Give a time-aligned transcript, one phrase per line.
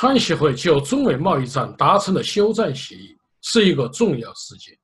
[0.00, 4.74] 川协会就中美贸易战达成了休战协议，是一个重要事件，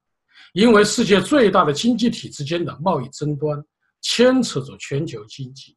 [0.52, 3.58] 因为世界最大的经济体之间的贸易争端
[4.02, 5.74] 牵扯着全球经济。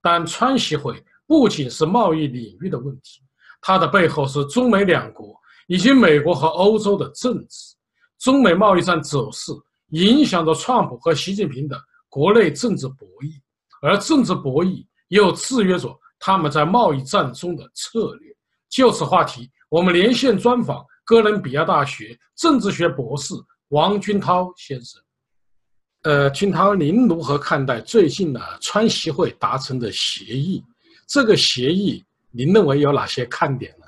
[0.00, 3.20] 但川协会不仅是贸易领域的问题，
[3.60, 5.34] 它的背后是中美两国
[5.66, 7.74] 以及美国和欧洲的政治。
[8.20, 9.50] 中美贸易战走势
[9.88, 11.76] 影响着川普和习近平的
[12.08, 13.40] 国内政治博弈，
[13.82, 18.28] 而政治博弈又制约着他们在贸易战中的策略。
[18.68, 23.34] 就此话题，我们连线专访哥伦比亚大学政治学博士
[23.68, 25.02] 王军涛先生。
[26.02, 30.64] 呃，军涛，您如何看待最近呢川协会达成的协议？
[31.06, 33.86] 这个协议您认为有哪些看点呢？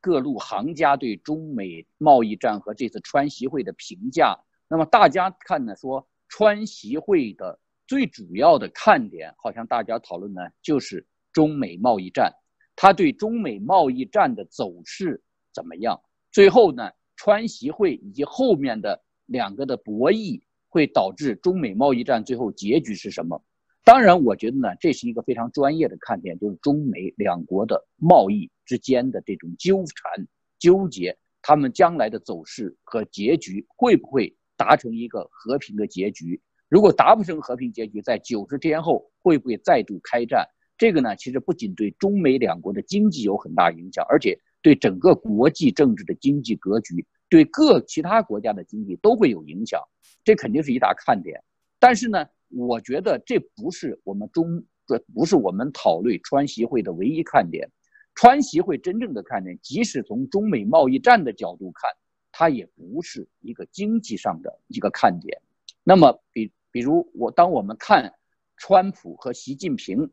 [0.00, 4.36] 各路行家对中美贸易战和这次川习会的评价，
[4.68, 12.32] 那么大家看呢，说川习会的最主要的看点，好像大家讨论呢，就是中美贸易战，
[12.76, 15.22] 他对中美贸易战的走势
[15.52, 16.00] 怎么样？
[16.32, 23.42] 最后呢，川习会以及后面的两个的博弈，会导致中美贸易战最后结局是什么？
[23.84, 30.26] 当然，我觉得呢，这是一个非常专业的看点，就是中美两国的贸易之间的这种纠缠、
[30.58, 36.40] 纠结，他们将来的走势和结局会不会达成一个和平的结局？
[36.70, 40.48] 如果达不成和平结局，在九十天后会不会再度开战？
[40.84, 49.80] 这个呢，其实不仅对中美两国的经济有很大影响，而且对整个国际政治的经济格局，对各其他国家的经济都会有影响。
[50.24, 51.42] 这肯定是一大看点。
[51.78, 52.26] 但是呢？
[52.50, 57.66] 我觉得这不是我们中，这不是我们讨论川习会的唯一看点。
[58.14, 61.90] 川习会真正的看点，即使从中美贸易战的角度看，
[62.30, 65.40] 它也不是一个经济上的一个看点。
[65.82, 68.12] 那么，比比如我，当我们看
[68.58, 70.08] 川普和习近平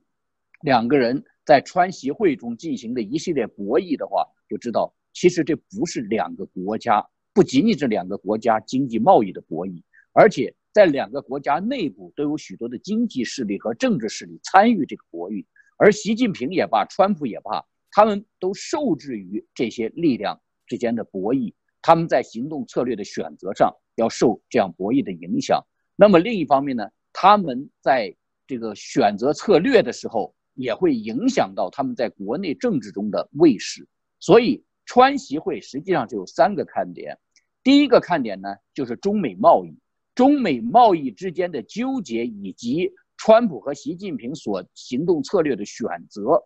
[0.62, 9.82] 两个人在川协会中进行的一系列博弈的话，就知道其实这不是两个国家，不仅仅是两个国家经济贸易的博弈，
[10.14, 10.54] 而且。
[10.74, 15.46] 在两个国家内部都有许多的经济势力和政治势力参与这个博弈，
[15.76, 17.62] 而习近平也罢，川普也罢，
[17.92, 25.62] 他们都受制于这些力量之间的博弈，他们在行动策略的选择上要受这样博弈的影响。
[25.98, 28.16] 那么另一方面呢，他们在
[28.48, 33.88] 这个选择策略的时候，也会影响到他们在国内政治中的位势。
[34.20, 37.18] 所以，川习会实际上就有三个看点，
[37.64, 39.78] 第一个看点呢，就是中美贸易。
[40.14, 46.44] 中美贸易之间的纠结，以及川普和习近平所行动策略的选择，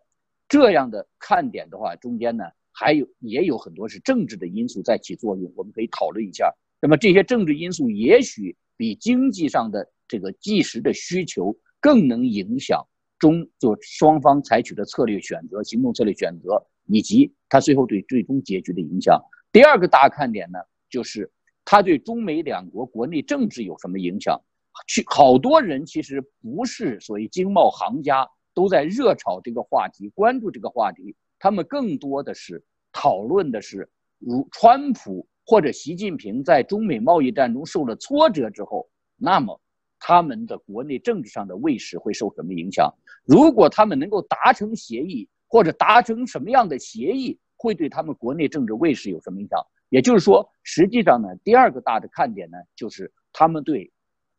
[0.48, 6.54] 这样的看点的话，中间呢还有也有很多是政治的因素在起作用，我们可以讨论一下。
[6.80, 12.86] 那么这些政治因素也许比经济上的这个即时的需求更能影响
[13.18, 19.20] 中就双方采取的策略选择、行动策略选择，以及它最后对最终结局的影响。
[19.52, 20.58] 第二个大看点呢，
[20.90, 21.30] 就是。
[21.68, 24.40] 它对中美两国国内政治有什么影响？
[24.86, 28.24] 去好多人其实不是所谓经贸行家，
[28.54, 31.16] 都在热炒这个话题，关注这个话题。
[31.40, 33.90] 他们更多的是讨论的是，
[34.20, 39.60] 如川普或者习近平在中美贸易战中受了挫折之后，那么
[39.98, 42.92] 他们的国内政治上的位势会受什么影响？
[43.24, 49.58] 如果他们能够达成协议，或者达成什么样的协议，会对他们国内政治位势有什么影响？
[49.88, 53.90] 也就是说，实际上呢，第二个大的看点呢，就是他们对，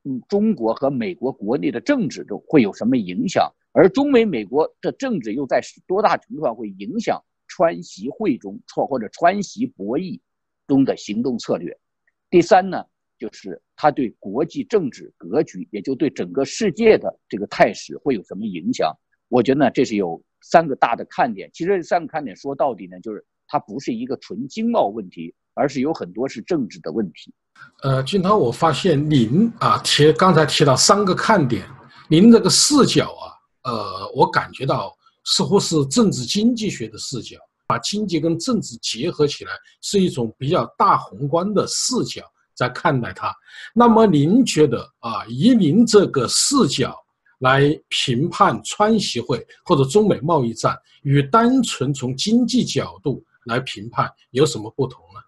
[0.03, 10.19] 嗯，中国和美国国内的政治中会有什么影响，而中美美国的政治又在多大程度上会影响川习会中或或者川习博弈
[10.67, 11.77] 中的行动策略。
[12.29, 12.85] 第三呢，
[13.19, 18.91] 就是他对国际政治格局，也就对整个世界的这个态势会有什么影响？
[19.29, 21.49] 我觉得呢，这是有三个大的看点。
[21.53, 23.25] 其实三个看点说到底呢，就是。
[23.49, 27.33] 它不是一个纯经贸问题，而是有很多是政治的问题。
[27.81, 31.65] 呃，金涛，我发现您啊提刚才提到三个看点，
[32.09, 34.93] 您这个视角啊，呃，我感觉到
[35.23, 37.37] 似乎是政治经济学的视角，
[37.67, 42.23] 把经济跟政治结合起来，是一种比较大宏观的视角
[42.57, 43.31] 在看待它。
[43.73, 46.93] 那么您觉得啊，以您这个视角
[47.39, 53.23] 来评判川协会或者中美贸易战，与单纯从经济角度。
[53.47, 55.21] 来评判有什么不同呢？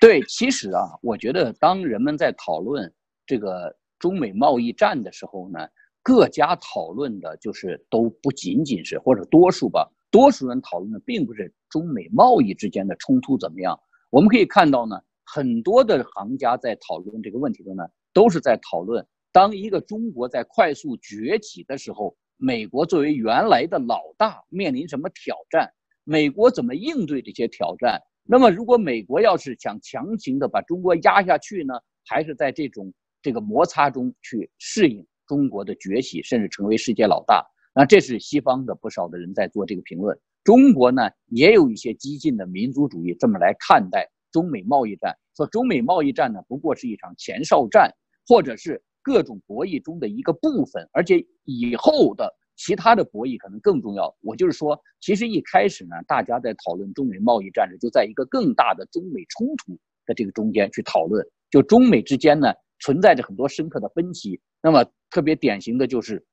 [0.00, 2.94] 对，其实啊，我觉得当人们在讨论
[3.26, 5.58] 这个中美贸易战的时候呢，
[6.04, 13.76] 各家讨论的就是都不仅仅是或者多数吧，多数人讨论的并不是中美贸易之间的冲突怎么样。
[14.10, 14.96] 我们可以看到呢，
[15.26, 25.68] 很多的行家在讨论这个问题中呢，都是在讨论当一个中国在快速崛起的时候，美国作为原来的老大面临什么挑战。
[26.04, 28.00] 美国怎么应对这些挑战？
[28.22, 31.74] 那么，如果美国要是想强行的把中国压下去呢，
[32.04, 37.44] 还是在这种这个摩擦中去适应中国的崛起，甚至成为世界老大？
[37.74, 40.16] 那这是西方的不少的人在做这个评论。
[40.44, 47.90] 中国呢，也有一些激进的民族主义这么来看待中美贸易战，说中美贸易战呢不过是一场前哨战，
[48.26, 52.32] 或者是各种博弈中的一个部分，而且以后的。
[52.58, 54.16] 其他的博弈可能更重要。
[54.22, 61.22] 我就是说，其实一开始呢，大家在讨论中美贸易战时，就在一个更大的中美冲突的这个中间去讨论。
[61.50, 62.50] 就中美之间呢，
[62.80, 64.40] 存在着很多深刻的分歧。
[64.62, 66.24] 那么特别典型的就是，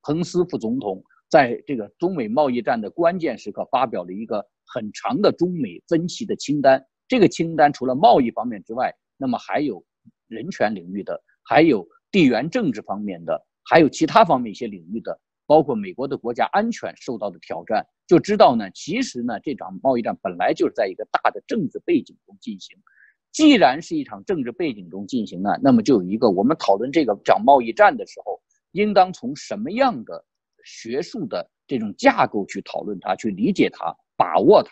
[0.00, 6.82] 彭斯副总统在这个中美贸易战的关键时刻发表了一个很长的中美分歧的清单。
[7.08, 9.82] 这个清单除了贸易方面之外，那么还有
[10.28, 15.18] 人权领域的，还有地缘政治方面的，还有其他方面一些领域的。
[15.46, 22.76] 包括美国的国家安全受到的挑战，就知道呢，其实呢，这场贸易战本来就是在一个大的政治背景中进行。
[23.32, 28.38] 既然是一场政治背景中进行呢，那么就有一个我们讨论这个讲贸易战的时候，
[28.72, 30.22] 应当从什么样的
[30.64, 34.70] 学术的这种架构去讨论它，去理解它，把握它。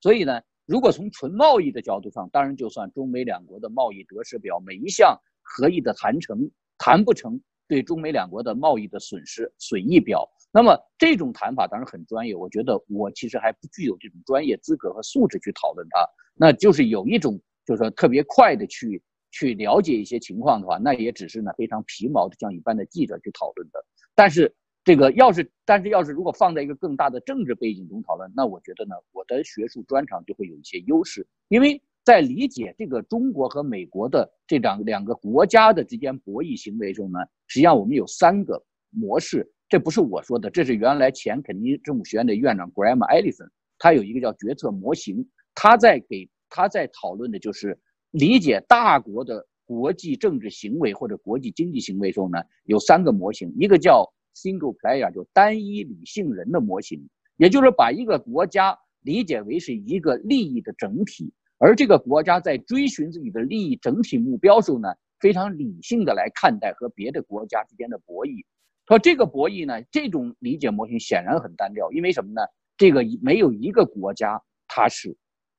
[0.00, 7.40] 所以呢，如果从纯贸易的角度上，当然就算中美两国的贸易得失表，每一项合意的谈成，谈不成。
[7.68, 12.32] 对中美两国的贸易的损失损益表，那么这种谈法当然很专业。
[12.32, 15.98] 我觉得我其实还不具有这种专业资格和素质去讨论它。
[16.36, 17.36] 那就是有一种，
[17.66, 19.02] 就是说特别快的去
[19.32, 23.84] 去了解一些情况的话，那也只是呢非常皮毛的像一般的记者去讨论的。
[24.14, 24.54] 但是
[24.86, 31.78] 这个要是，但是要是如果放在一个更大的政治背景中讨论，那我觉得呢，我的学术专长就会有一些优势，因为。
[32.06, 37.18] 在理解这个中国和美国的这两两个国家的之间博弈行为中呢，
[37.48, 47.76] 实际上我们有三个模式，这不是我说的，这是原来前肯尼政府学院的院长 Graham Allison，他有一个叫决策模型，他在给他在讨论的就是
[48.12, 61.32] 理解大国的国际政治行为或者国际经济行为中呢，有三个模型，一个叫 Single Player，就单一理性人的模型，也就是把一个国家理解为是一个利益的整体。
[61.58, 64.88] 而这个国家在追寻自己的利益整体目标时候呢，
[65.18, 68.44] 非常理性的来看待和别的国家之间的博弈。
[68.86, 72.42] 说这个博弈呢，这种理解模型显然很单调，因为什么呢？
[72.76, 75.16] 这个没有一个国家它是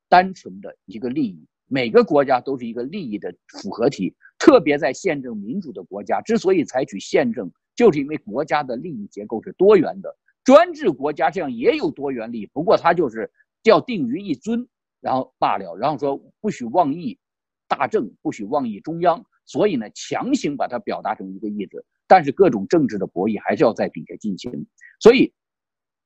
[0.07, 4.15] 单纯的一个利益，每个国家都是一个利益的复合体。
[4.37, 10.13] 特别在宪政民主的国家，之所以采取宪政，就是因为国家的利益结构是多元的。
[10.43, 13.31] 专制国家这样也有多元利益，不过它就是
[13.63, 14.67] 叫定于一尊。
[14.99, 17.19] 然后罢了，然后说不许妄议
[17.67, 24.65] 大政，不许妄议中央，所以呢，强行把它表达成一个意志，但是各种政治的博弈还是要在底下进行，
[24.99, 25.31] 所以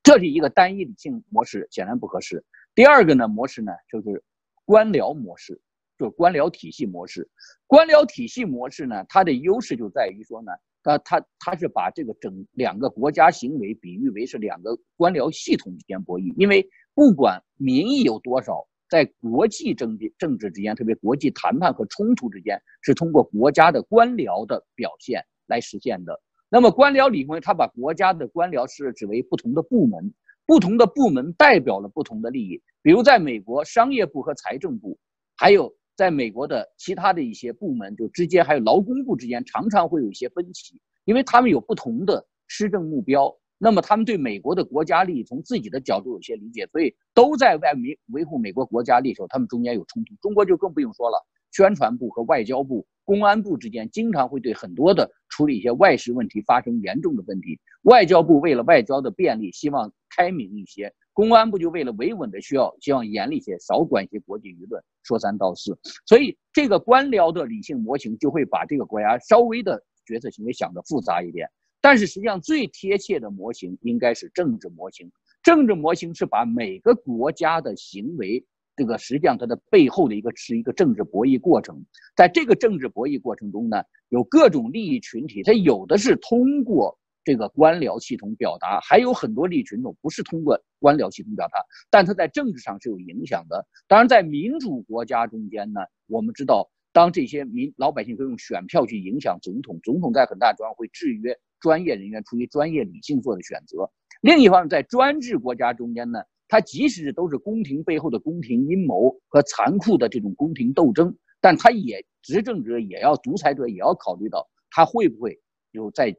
[0.03, 2.43] 这是一个单一理性模式，显然不合适。
[2.75, 4.21] 第二个呢模式呢就是
[4.65, 5.61] 官僚模式，
[5.97, 7.29] 就是官僚体系模式。
[7.67, 10.51] 官僚体系模式呢，它的优势就在于说呢，
[10.83, 18.67] 它它它是把这个整两个国家行为比喻为是两个官僚系统之间博弈，因为不管民意有多少。
[18.89, 26.19] 在国际政治政治之间，特别国际谈判和冲突之间，是通过国家的官僚的表现来实现的。
[26.49, 30.13] 那么，官僚理论，他把国家的官僚设置为不同的部门，
[30.45, 32.61] 不同的部门代表了不同的利益。
[32.81, 34.99] 比如，在美国，商业部和财政部，
[35.37, 43.31] 还有在美国的其他的一些部门，就之间还有劳工部之间，常常会有一些分歧，因为他们有不同的施政目标。
[43.59, 50.15] 那么他们对美国的国家利益从自己的角度有些理解，所以都在外维维护美国国家利益时候，他们中间有冲突。
[50.23, 57.59] 中国就更不用说了，宣传部和外交部、公安部之间经常会对很多的处理一些外事问题发生严重的问题。
[57.83, 65.77] 外交部为了外交的便利，希望开明一些；公安部就为了维稳的需要，希望严厉些，少管一些国际舆论，说三道四。
[66.05, 71.49] 所以这个官僚的理性模型就会把这个国家稍微的决策行为想的复杂一点。
[71.81, 75.11] 但是实际上，最贴切的模型应该是政治模型。
[75.43, 81.83] 政治模型是把每个国家的行为，这个实际上它的背后的一个是一个政治博弈过程。
[82.15, 91.59] 在这个政治博弈过程中呢，有各种利益群体，它有的是通过这个官僚系统表达，还有很多利益群众不是通过官僚系统表达，
[91.89, 93.65] 但它在政治上是有影响的。
[93.87, 101.37] 当然，在民主国家中间呢，我们知道，当这些民老百姓都用选票去影响总统，总统在很大程度上会制约。
[101.59, 103.87] 专业人员出于专业理性做的选择。
[104.21, 116.15] 另一方面，在专制国家中间呢，它即使都是宫廷背后的宫廷阴谋和残酷的这种宫廷斗争，但它也执政者也要独裁者也要考虑到，他会不会有在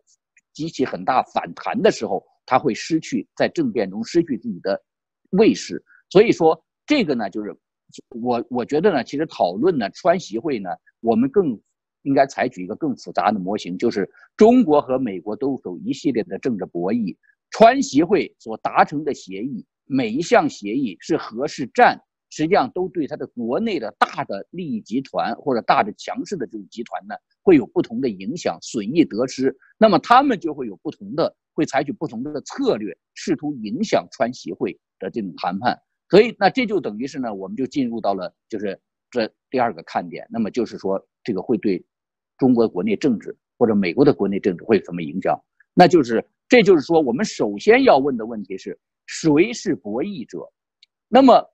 [0.52, 4.82] 激起很大反弹的时候，他会失去在政变中失去自己的
[5.30, 5.82] 位势。
[6.10, 7.56] 所以说这个呢，就是
[8.08, 11.60] 我我觉得呢，其实讨论呢川习会呢，我们更
[12.02, 17.16] 应该采取一个更复杂的模型，就是中国和美国都有一系列的政治博弈，
[17.50, 22.00] 川习会所达成的协议，每一项协议是和是战。
[22.34, 29.54] 实际上都对它的国内的大的利益集团或者大的强势的这种集团呢，会有不同的影响，损益得失。
[29.76, 35.78] 那么他们就会有不同的，会采取不同的策略，试图影响川协会的这种谈判。
[36.08, 40.26] 所以，那这就等于是呢，我们就进入到了就是这第二个看点。
[40.30, 41.84] 那么就是说，这个会对
[42.38, 45.38] 中国国内政治或者美国的国内政治会有什么影响？
[45.74, 50.50] 那就是这就是说，我们首先要问的问题是谁是博弈者？
[51.08, 51.51] 那么。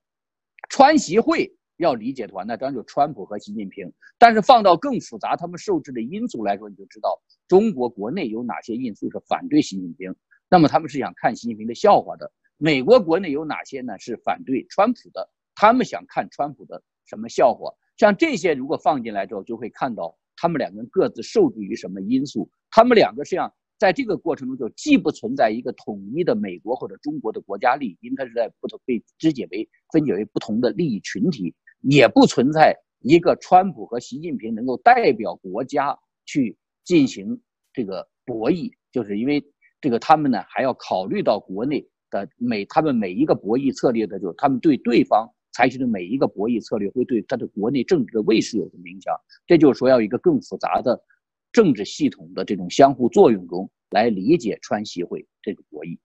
[0.69, 3.91] 川习会要理解的话，那当然就川普和习近平。
[4.17, 10.15] 但是放到更复杂，他们受制的因素来说，你就知道中国国内有哪些因素是反对习近平，
[10.49, 12.31] 那么他们是想看习近平的笑话的。
[12.57, 13.97] 美国国内有哪些呢？
[13.99, 17.73] 是反对川普的，他们想看川普的什么笑话？
[17.97, 22.49] 像这些如果放进来之后，就会看到他们两个人各自受制于什么因素。
[22.69, 23.53] 他们两个实际上。
[23.79, 37.39] 在这个过程中，就既不存在一个统一的美国或者中国的国家利益，因为它是在不同被肢解为分解为不同的利益群体，也不存在一个川普和习近平能够代表国家去进行
[37.71, 39.41] 这个博弈，就是因为
[39.79, 49.15] 这个他们呢还要考虑到国内的每他们每一个博弈策略的，就是他们对对方采取的每一个博弈策略会对他的国内政治的位势有什么影响，
[49.47, 51.01] 这就是说要一个更复杂的。
[51.51, 55.97] 政治系统的这种相互作用中来理解川西会这个博弈。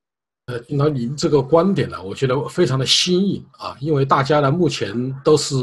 [0.46, 5.54] 呃，听到您这个观点呢，我觉得非常的新颖啊，因为大家呢目前都是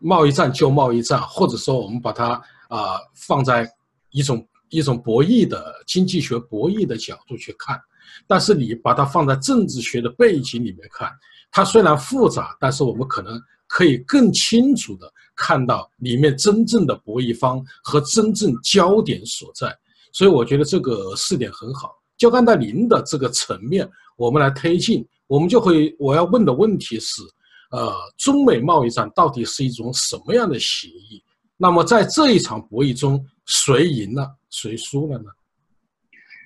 [0.00, 2.32] 贸易战就贸易战，或者说我们把它
[2.68, 3.68] 啊放在
[4.10, 7.80] 一种一种博弈的经济学博弈的角度去看，
[8.26, 11.10] 但是你把它放在政治学的背景里面看，
[11.52, 15.12] 它虽然复杂，但是我们可能可以更清楚的。
[15.36, 19.76] 看到里面真正的博弈方和真正焦点所在，
[20.12, 21.92] 所以我觉得这个试点很好。
[22.16, 27.22] 就按照您的这个层面，我们来推进，我们就会我要问的问题是：
[27.72, 31.22] 呃，中美贸易战到底是一种什么样的协议？
[31.56, 35.24] 那么在这一场博弈中，谁赢了，谁输了呢？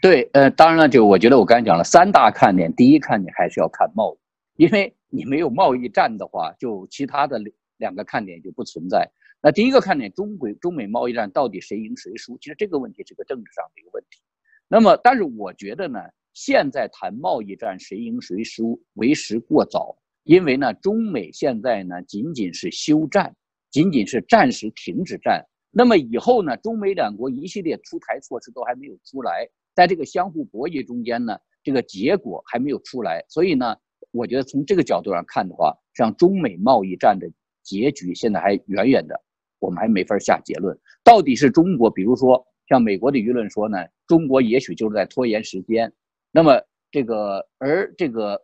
[0.01, 4.15] 对，呃，当然了，就我觉得我刚才讲了三大看点，第一看你还是要看贸
[4.57, 7.39] 易，因为你没有贸易战的话，就其他的。
[7.79, 9.11] 两个看点就不存在。
[9.41, 12.37] 那第一个看点，中美中美贸易战到底谁赢谁输？
[12.39, 14.21] 其实这个问题是个政治上的一个问题。
[14.69, 16.01] 那么，但是我觉得呢，
[16.35, 23.33] 现在谈贸易战谁赢谁输为时过早，因为呢，中美现在呢仅仅是休战，
[23.71, 25.47] 仅仅是暂时停止战。
[25.71, 33.25] 那么以后呢，中美两国一系列出台措施都还没有出来，在这个相互博弈中间呢，这个结果还没有出来。
[33.29, 33.77] 所以呢，
[34.11, 37.31] 我觉得从这个角度上看的话，像中美贸易战的。
[37.69, 39.15] 结局现在还远远的，
[39.59, 40.75] 我们还没法下结论。
[41.05, 45.93] 到底是中国，比如说像美国的舆论说呢，中国也许就是在拖延时间。
[46.33, 46.59] 那么
[46.91, 48.41] 这个，而这个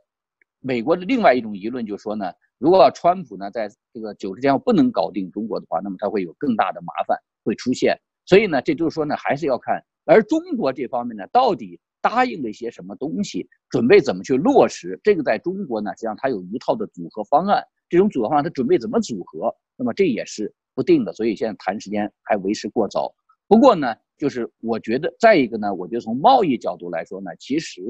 [0.61, 7.99] 美国的另外一种舆论就说呢，如果川普呢在这个九十天后不能搞定中国的话，那么他会有更大的麻烦会出现。
[8.27, 9.83] 所以呢，这就是说呢，还是要看。
[10.05, 15.01] 而中国这方面呢，到底答应了一些什么东西，准备怎么去落实？
[15.03, 17.65] 这个在中国呢，实际上它有一套的组合方案。
[17.89, 19.55] 这种组合方案，他准备怎么组合？
[19.77, 23.15] 那么这也是不定的，所以现在谈时间还为时过早。
[23.47, 27.83] 不过呢，就是我觉得再一个呢，我觉得从贸易角度来说呢，其实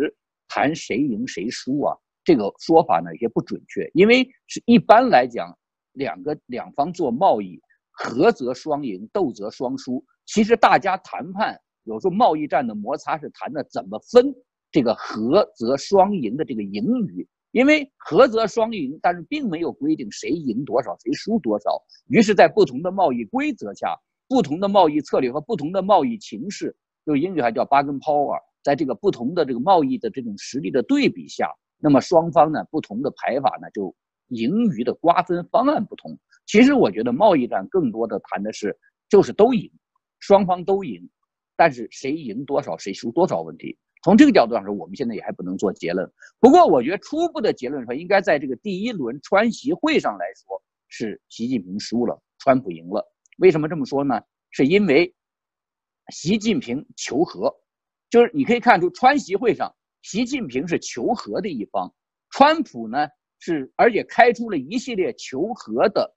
[0.48, 5.56] 谈谁赢谁输啊，这个说法呢也不准确，因为是一般来讲，
[5.92, 7.60] 两个两方做贸易，
[7.92, 10.04] 和则双赢，斗则双输。
[10.26, 14.34] 其实大家谈判有时候贸易战的摩擦是谈的怎么分
[14.72, 17.26] 这个和则双赢的这个盈余。
[17.54, 21.80] 因为合则双赢，但是并没有规定谁赢多少，谁输多少。
[22.08, 23.96] 于是，在不同的贸易规则下，
[24.26, 26.74] 不同的贸易策略和不同的贸易形势，
[27.06, 33.94] 就英语还叫 bargain power，在这个不同的这个贸易的这种实力的对比下，那么双方呢不同的排法呢，就
[34.30, 36.18] 盈余的瓜分方案不同。
[36.46, 38.76] 其实我觉得贸易战更多的谈的是，
[39.08, 39.70] 就是都赢，
[40.18, 41.08] 双方都赢，
[41.54, 43.78] 但是谁赢多少，谁输多少问题。
[44.04, 46.06] 从这个角度上说，我们现在也还不能做结论。
[46.38, 53.02] 不过，我觉得初步的结论说，应该在这个第一轮川习会上来说，是习近平输了，川普赢了。
[53.38, 54.20] 为什么这么说呢？
[54.50, 55.14] 是因为
[56.12, 57.50] 习近平求和，
[58.10, 61.90] 就是你可以看出川习会上，习近平是求和的一方，
[62.28, 63.08] 川普呢
[63.38, 66.14] 是而且开出了一系列求和的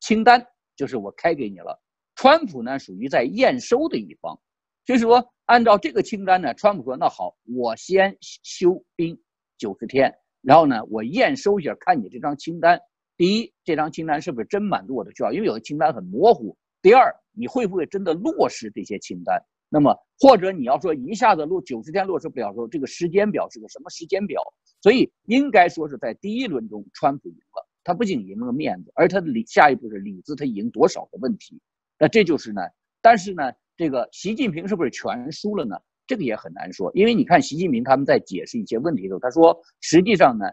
[0.00, 0.42] 清单，
[0.74, 1.78] 就是我开给你了。
[2.14, 4.40] 川普呢属于在验收的一方。
[4.86, 9.16] 就是说，按照这个清单呢，川普说：“那好，我先休兵
[9.56, 10.12] 九十天，
[10.42, 12.80] 然后呢，我验收一下，看你这张清单。
[13.16, 15.32] 第一，这张清单是不是真满足我的需要？
[15.32, 16.56] 因为有的清单很模糊。
[16.82, 19.40] 第二，你会不会真的落实这些清单？
[19.68, 24.42] 那么，或者你要说一下子落九十天落实不了，说这个时间表是个什么时间表？
[24.82, 27.68] 所以应该说是在第一轮中，川普赢了。
[27.84, 31.60] 他不仅赢了面子，而他的里下一步是里子，他赢多少的问题。
[32.00, 32.62] 那这就是呢。
[33.00, 35.76] 但是呢，这个习近平是不是全输了呢？
[36.06, 40.46] 这个也很难说，因为你看习近平他们在解释一些问题的时候，他说实际上呢，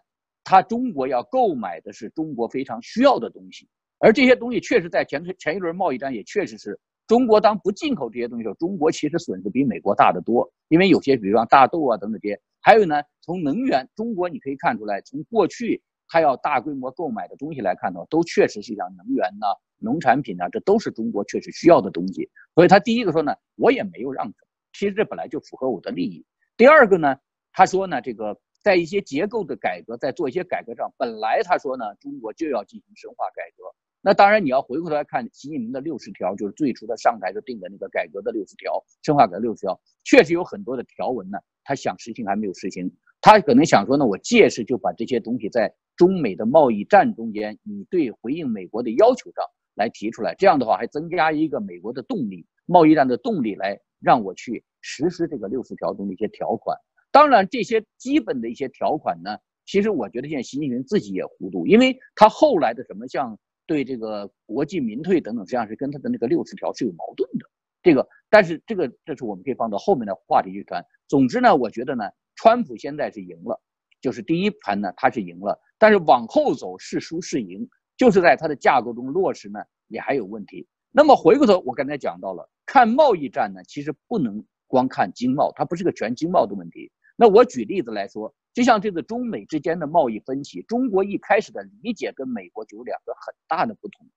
[0.44, 3.68] 他中国要购买的是中国非常需要的东西，
[4.00, 6.78] 而这些东西确实在前前一轮贸易战也确实是
[7.08, 19.46] 中国当不进口这些东西的时候，中国其实损失比美国大得多，因为有些比如像大豆啊等等这些，还有呢，从能源，中国你可以看出来，从过去他要大规模购买的东西来看呢，都确实是像能源呐、
[19.84, 24.34] 农产品啊，这都是中国确实需要的东西，所以他第一个说呢，我也没有让。
[24.72, 26.26] 其实这本来就符合我的利益。
[26.58, 27.16] 第二个呢，
[27.52, 33.64] 他说呢，这个在一些结构的改革，在做一些改革上，本来他说呢，中国就要进行深化改革。
[34.02, 42.92] 那当然你要回过头来看习近平的六十条，就是最初他上台就定的那个改革的六十条，深化改革六十条，确实有很多的条文呢，他想实行还没有实行。
[43.22, 49.46] 他可能想说呢，我借势就把这些东西在中美的贸易战中间，以对回应美国的要求上
[49.76, 53.80] 来提出来，这样的话还增加一个美国的动力，贸易战的动力来。
[54.06, 56.78] 让我去实施这个六十条中的一些条款，
[57.10, 67.50] 当然这些基本的一些条款呢，其实我觉得现在习近平自己也糊涂，因为他后来的什么像对这个国际民退等等，实际上是跟他的那个六十条是有矛盾的。
[67.82, 70.86] 这个，但是这个这是我们可以放到后面的话题去谈。
[71.08, 72.04] 总之呢，我觉得呢，
[72.36, 73.58] 川普现在是赢了，
[74.02, 80.68] 就是第一盘呢他是赢了，但是往后走是输是赢，就是在它的架构中落实呢也还有问题。
[80.92, 86.92] 那么回过头，我刚才讲到了，看贸易战呢，其实不能光看经贸，它不是个全经贸的问题。
[87.16, 94.08] 那我举例子来说，就像这个中美之间的贸易分歧，中国一开始的理解跟美国就有两个很大的不同。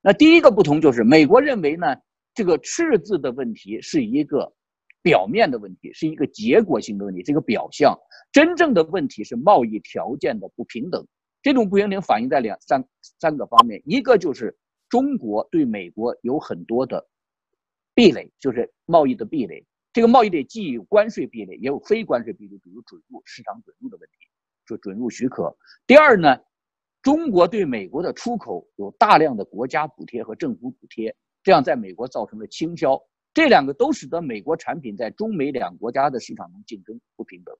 [0.00, 1.96] 那第一个不同就是，美国认为呢，
[2.34, 4.54] 这个赤字的问题是一个
[5.02, 7.98] 表面的问题，是一个结果性的问题，这个表象。
[8.32, 11.06] 真正的问题是贸易条件的不平等，
[11.42, 12.84] 这种不平等反映在两三
[13.20, 14.56] 三个方面，一个就是。
[14.90, 17.06] 中国对美国有很多的
[17.92, 19.66] 壁垒，就是贸易的壁垒。
[19.92, 24.16] 这个贸易的既有关税壁垒，也有非关税壁垒，比如准入、市场准入的问题，
[24.66, 25.54] 就准入许可。
[25.86, 26.38] 第二呢，
[27.02, 32.98] 中国对美国的出口有大量的国家补贴和政府补贴，这样在美国造成了倾销。
[33.34, 37.54] 这两个都使得美国产品在中美两国家的市场中竞争不平等。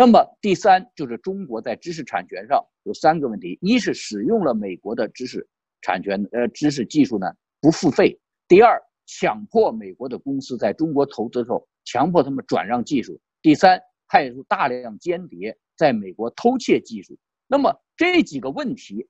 [0.00, 5.46] 那么第三就是中国在知识产权上有三个问题：一是使用了美国的知识。
[5.82, 7.26] 产权呃知识技术呢
[7.60, 8.18] 不付费。
[8.48, 13.20] 第二，强迫美国的公司在中国投资的时候，强迫他们转让技术。
[13.42, 17.18] 第三，派出大量间谍在美国偷窃技术。
[17.46, 19.06] 那么这几个问题，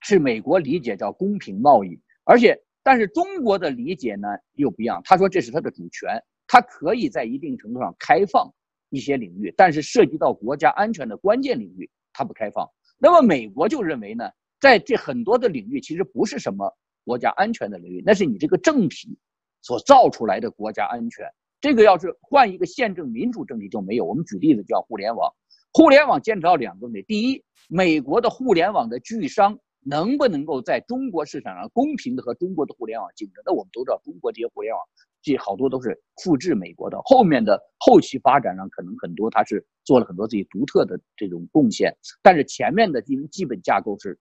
[0.00, 5.02] 是美国理解叫公平贸易，而且但是中国的理解呢又不一样。
[5.04, 8.50] 他说这是他的主权，他可以在一定程度上开放
[8.94, 12.68] 一些领域，但是涉及到国家安全的关键领域，它不开放。
[12.98, 14.30] 那么美国就认为呢？
[14.60, 19.18] 在这很多的领域，其实不是什么国家安全的领域，那是你这个政体
[19.60, 21.26] 所造出来的国家安全。
[21.60, 24.04] 这个要是换一个宪政民主政体就没有。
[24.06, 25.30] 我们举例子叫互联网，
[25.72, 33.42] 互联网牵扯到两个问题：第一，美国的互联网的巨商能不能够在中国市场上公平的和中国的互联网竞争？
[33.44, 34.82] 那我们都知道，中国这些互联网
[35.24, 44.16] 这好多都是复制美国的，后面的后期发展上可能很多它是做了很多自己独特的这种贡献，但是前面的基基本架构是。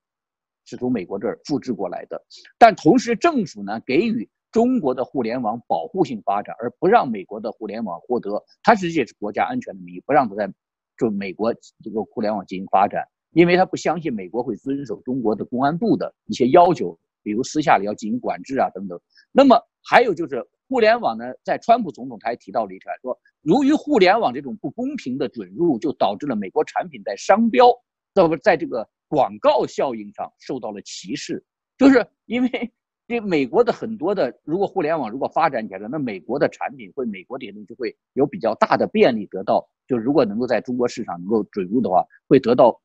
[0.65, 2.23] 是从美国这儿复制过来的，
[2.57, 10.49] 但同时政府呢给予中国的互联网保护性发展，而不让美国的互联网获得，它实际也是国家安全的名义，不让它在
[10.97, 18.97] 就美国这个互联网进行发展，因为他不相信美国会遵守中国的公安部的一些要求，比如私下里要进行管制啊等等。
[19.33, 20.41] 那么还有就是
[20.73, 27.67] 互联网呢，在川普总统他还提到了一条，说由于互联网这种不公平的准入，就导致了美国产品在商标，
[28.15, 28.89] 那么在这个。
[29.09, 31.45] 广告效应上受到了歧视，
[31.77, 32.73] 就是因为
[33.07, 39.63] 这美国的很多的，如果互联网如果发展起来，那美国的产品或美国的东西会有比较大的便利得到。
[39.87, 42.81] 就如果能够在中国市场能够准入的话，会得到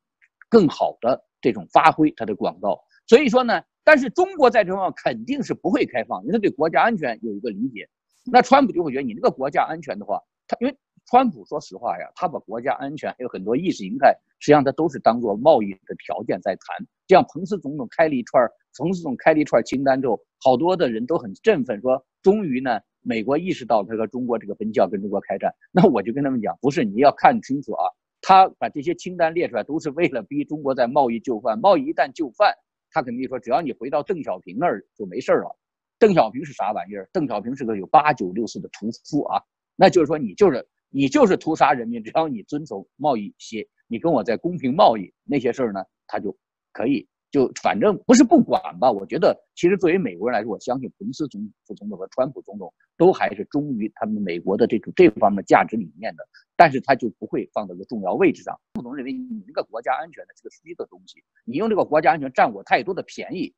[0.49, 2.79] 更好的这种发挥它的广告。
[3.07, 7.89] 所以说呢，但是中国在这方面肯定是不会开放，因为他对国家安全有一个理解。
[8.31, 10.77] 那川普就会觉得你这个国家安全的话，他因为。
[11.09, 16.85] 川普说实话呀，他把国家安全还有很多意识形态，实际上他都是当做贸易的条件在谈。
[17.07, 18.47] 这样，彭斯总统开了一串，
[18.77, 25.51] 彭斯总统开了一串清单之后，好多的人都很振奋，说终于呢，美国意识到他和中国这个分教跟中国开战。
[25.71, 27.83] 那我就跟他们讲，不是，你要看清楚啊，
[28.21, 31.57] 他把这些清单列出来，都是为了逼中国在贸易就范。
[31.57, 32.53] 贸易一旦就范，
[32.91, 35.57] 他肯定说，只要你回到邓小平那儿就没事了。
[35.97, 37.09] 邓小平是啥玩意儿？
[37.11, 39.41] 邓小平是个有八九六四的屠夫啊，
[39.75, 46.37] 那就是说你就是你就是屠杀人民，只要你遵守贸易协，你跟我在公平贸易那些事儿呢，他就
[46.71, 47.07] 可以。
[47.31, 58.59] 就反正不是不管吧，我觉得其实作为美国人来说，我相信彭斯总副总统和川普总统都还是忠于他们美国的这种这方面价值理念的，但是他就不会放到一个重要位置上。
[58.73, 63.53] 副总认为你这个国家安全呢是个虚的东西，你用这个国家安全占我太多的便宜，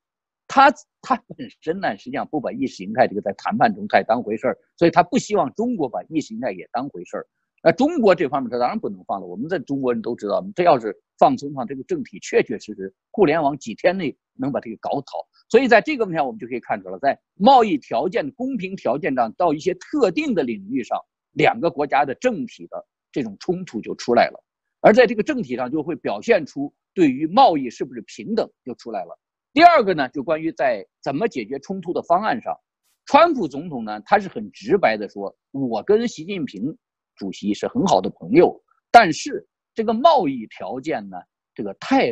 [0.47, 0.69] 他
[1.01, 7.25] 他本身呢实际上不把意识形态这个在谈判中太当回事儿，所以他不希望中国把意识形态也当回事儿。
[7.63, 9.27] 那中国这方面，他当然不能放了。
[9.27, 15.27] 我们在中国人都知道，这要是放松放，这个政体确确实实，互联网几天内能把这个搞倒。
[15.47, 20.97] 所以在这个问题上，我们就可以看出了，在贸易条件公平条件上，到一些特定的领域上，
[21.33, 24.43] 两个国家的政体的这种冲突就出来了。
[24.79, 29.19] 而在这个政体上，就会表现出对于贸易是不是平等就出来了。
[29.53, 32.57] 第二个呢，就关于在怎么解决冲突的方案上，
[33.05, 36.75] 川普总统呢，他是很直白的说，我跟习近平。
[37.21, 41.17] 主席是很好的朋友，但是这个贸易条件呢，
[41.53, 42.11] 这个太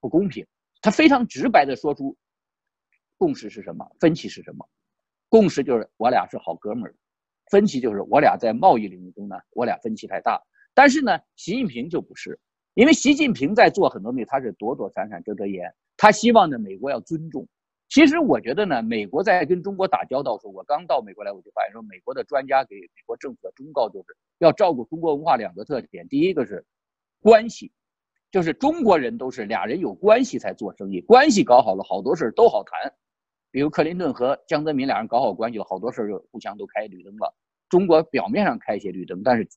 [0.00, 0.46] 不公平。
[0.80, 2.16] 他非常直白的说出，
[3.18, 4.66] 共识是什么，分歧是什么。
[5.28, 6.94] 共识就是我俩是好哥们儿，
[7.50, 10.40] 分歧就是我俩在贸易领域中呢，我俩分歧太大。
[10.72, 12.40] 但是呢，习近平就不是，
[12.72, 17.46] 因为习近平在做很多东西，他是躲躲闪闪遮遮掩，他希望呢，美国要尊重。
[17.88, 26.06] 其实我觉得呢，美国在跟中国打交道的时候，我刚到美国来，我就发现说，美国的专家给美国政府的忠告就是要照顾中国文化两个特点。
[26.06, 26.64] 第一个是
[27.20, 27.72] 关系，
[28.30, 32.92] 就是中国人都是俩人有关系才做生意，关系搞好了，好多事儿都好谈。
[33.50, 37.34] 比如克林顿和江泽民俩人搞好关系了，好多事儿就互相都开绿灯了。
[37.70, 39.48] 中国表面上开一些绿灯，但是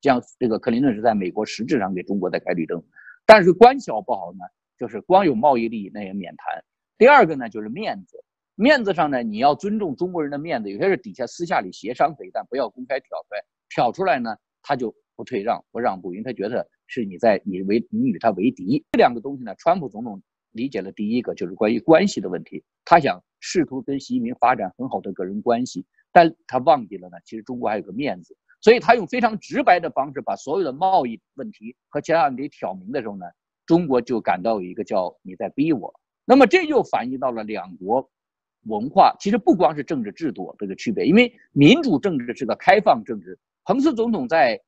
[0.00, 2.82] 像这个克林顿是在美国实质上给中国在开绿灯，
[3.26, 4.38] 但是关系好不好呢？
[4.78, 6.64] 就是光有贸易利益那也免谈。
[7.00, 8.22] 第二个呢，就是面子，
[8.56, 13.42] 面子上呢，你要尊重中国人的面子，有些是底下私下里协商可以，但不要公开挑出来。
[13.70, 18.84] 挑出来呢，他就不退让、不让步，因为他觉得是你在你为你与他为敌。
[18.92, 33.24] 这两个东西呢，川普总统理解了第一个，就是关于关系的问题，他想试图跟习近平发展很好的个人关系，但他忘记了呢，其实中国还有个面子，所以他用非常直白的方式把所有的贸易问题和其他问题挑明的时候呢，
[33.64, 35.94] 中国就感到有一个叫你在逼我。
[36.30, 38.08] 那么这就反映到了两国
[38.68, 43.36] 文化，其实不光是政治制度这个区别，因为民主政治是个开放政治。
[43.64, 44.60] 彭斯总统在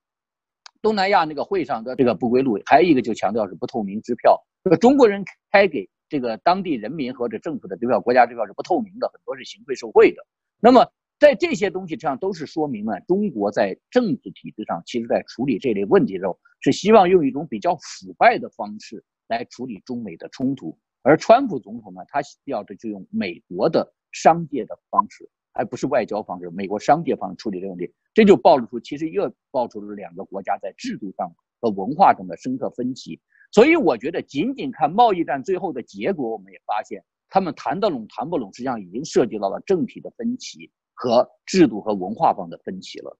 [0.83, 10.21] 东南亚那个会上的这个不归路，还有一个就强调是不透明支票，说中国人开给这个当地人民或者政府的支票、国家支票是不透明的，很多是行贿受贿的。
[10.59, 10.85] 那么
[11.21, 20.77] 在这些东西上都是说明了中国在政治体制上，其实在处理这类问题的时候，是希望用一种比较腐败的方式来处理中美的冲突。
[21.03, 31.29] 而川普总统呢，他要的就用美国的商界的方式，而不是外交方式，美国商界方式处理这个问题，这就暴露出其实又暴露出了两个国家在制度上
[31.61, 33.21] 和文化中的深刻分歧。
[33.51, 43.19] 所以我觉得，仅仅看贸易战最后的结果，我们也发现他们谈得拢谈不拢，实际上已经涉及到了政体的分歧和制度和文化方的分歧了。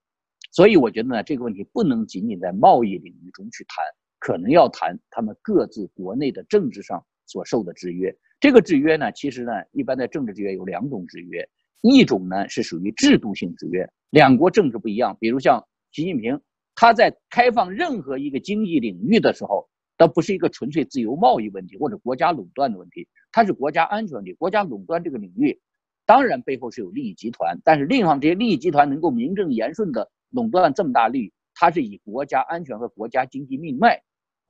[0.51, 3.83] 所以我觉得呢，这个问题不能仅仅在贸易领域中去谈，
[4.19, 7.05] 可能要谈他们各自国内的政治上。
[7.25, 11.47] 所受的制约，这个制约呢，其实呢，一般的政治制约有两种制约，
[11.81, 16.39] 一种呢是属于制度性制约，两国政治不一样，比如像习近平，
[16.75, 24.33] 他在开放任何一个经济领域的时候，它不是一个纯粹自由贸易问题或者国家垄断的问题，它是国家安全问题。
[24.33, 25.57] 国家垄断这个领域，
[26.05, 34.01] 当然背后是有利益集团，但是另一方，这些利益集团能够名正言顺的垄断这么大利益，它是以国家安全和国家经济命脉。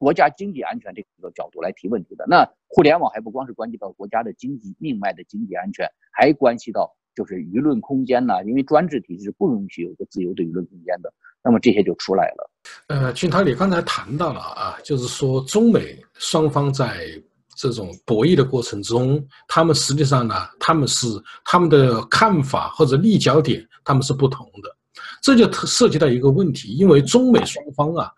[0.03, 8.43] 国家经济安全这个角度来提问题的，那互联网还不光是关系到国家的经济命脉的经济安全，还关系到就是舆论空间呢。
[8.43, 12.51] 因为专制体制是不允许有一个自由的舆论空间的，那么这些就出来了。
[12.87, 17.07] 呃，金涛，你刚才谈到了啊，就是说中美双方在
[17.55, 21.07] 这种博弈的过程中，他们实际上呢，他们是
[21.45, 24.75] 他们的看法或者立脚点他们是不同的，
[25.21, 28.11] 这就涉及到一个问题，因为中美双方啊。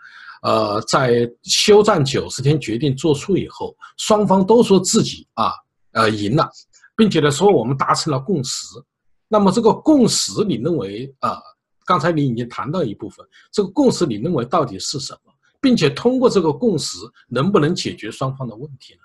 [0.46, 5.52] 呃，在休战九十天决定做出以后，双方都说自己啊，
[5.94, 6.48] 呃，赢了，
[6.96, 8.68] 并且呢说我们达成了共识。
[9.28, 11.42] 那么这个共识，你认为啊？
[11.84, 15.34] 刚才你已经谈到一部分，这个共识你认为到底是什么？
[15.60, 19.00] 并且通过这个共识，能不能解决双方的问题呢？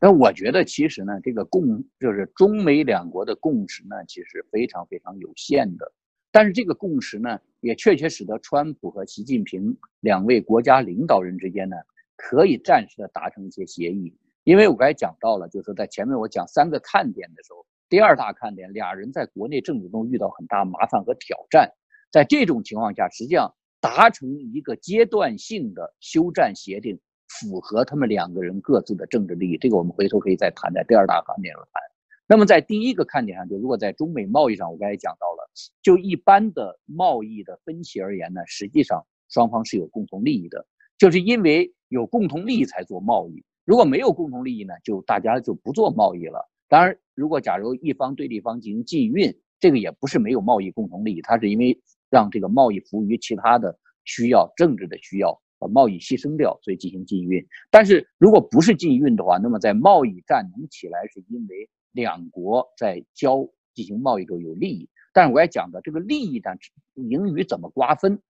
[0.00, 5.90] 那我觉得，其实呢，这个共就是中美两国的共识呢，其实非常非常有限的。
[6.30, 7.38] 但是这个共识呢？
[7.64, 11.76] 也确确使得川普和习近平两位国家领导人之间呢，
[12.14, 14.14] 可以暂时的达成一些协议。
[14.44, 21.72] 因为我刚才讲到了，就是在前面我讲三个看点的时候，第二大看点，俩人在国内政治中遇到很大麻烦和挑战，
[22.12, 23.50] 在这种情况下，实际上
[23.80, 27.00] 达成一个阶段性的休战协定，
[27.40, 29.56] 符合他们两个人各自的政治利益。
[29.56, 31.82] 这个我们回头可以再谈，在第二大看点上谈。
[32.26, 35.43] 那么在第一个看点上，就如果在中美贸易上，我刚才讲到了，
[35.82, 40.66] 就一般的贸易的分歧而言呢，实际上双方是有共同利益的，
[40.98, 43.44] 就是因为有共同利益才做贸易。
[43.64, 46.50] 如果没有共同利益呢，就大家就不做贸易了。
[46.68, 57.46] 当然，如果假如一方对立方进行禁运，这个也不是没有贸易共同利益，它是因为让这个贸易服务于其他的需要、政治的需要，把贸易牺牲掉，所以进行禁运。
[57.70, 64.88] 但是如果不是禁运的话，那么在贸易战能起来，是因为两国在交进行贸易中有利益。
[65.14, 66.50] 但是我也讲的这个利益呢，
[66.94, 68.20] 盈余怎么瓜分，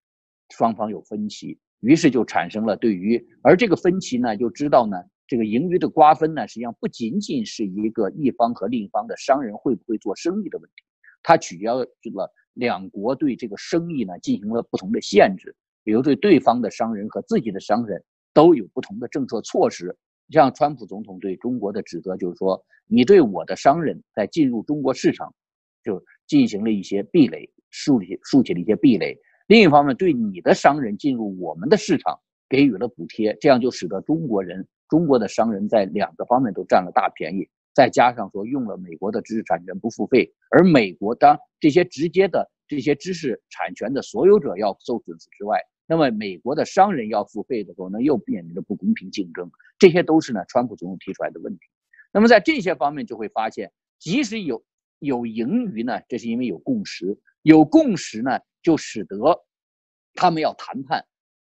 [0.51, 4.97] 双方有分歧，于是就产生了对于而这个分歧呢，就知道呢。
[5.27, 10.85] 这个盈余的瓜分呢，实际上不仅仅是一个一方和另一方的商人会不会做生意的问题，
[11.23, 19.97] 它取决于了两国对这个生意呢进行了不同的限制，比如对对方的商人和自己的商人都有不同的政策措施。
[20.29, 25.35] 像川普总统对中国的指责就是说，你对我的商人在进入中国市场
[25.85, 29.17] 就进行了一些壁垒，竖起竖起了一些壁垒；
[29.47, 32.19] 另一方面，对你的商人进入我们的市场
[32.49, 34.67] 给予了补贴，这样就使得中国人。
[34.91, 51.61] 中国的商人在两个方面都占了大便宜，再加上说用了美国的知识产权不付费，而美国当这些直接的这些知识产权的所有者要受损失之外，那么美国的商人要付费的时候，那又面临着不公平竞争，这些都是呢川普总统提出来的问题。
[52.13, 54.63] 那么在这些方面就会发现，即使有
[54.99, 59.17] 有盈余呢，这是因为有共识，有共识呢就使得
[60.15, 61.05] 他们要谈判。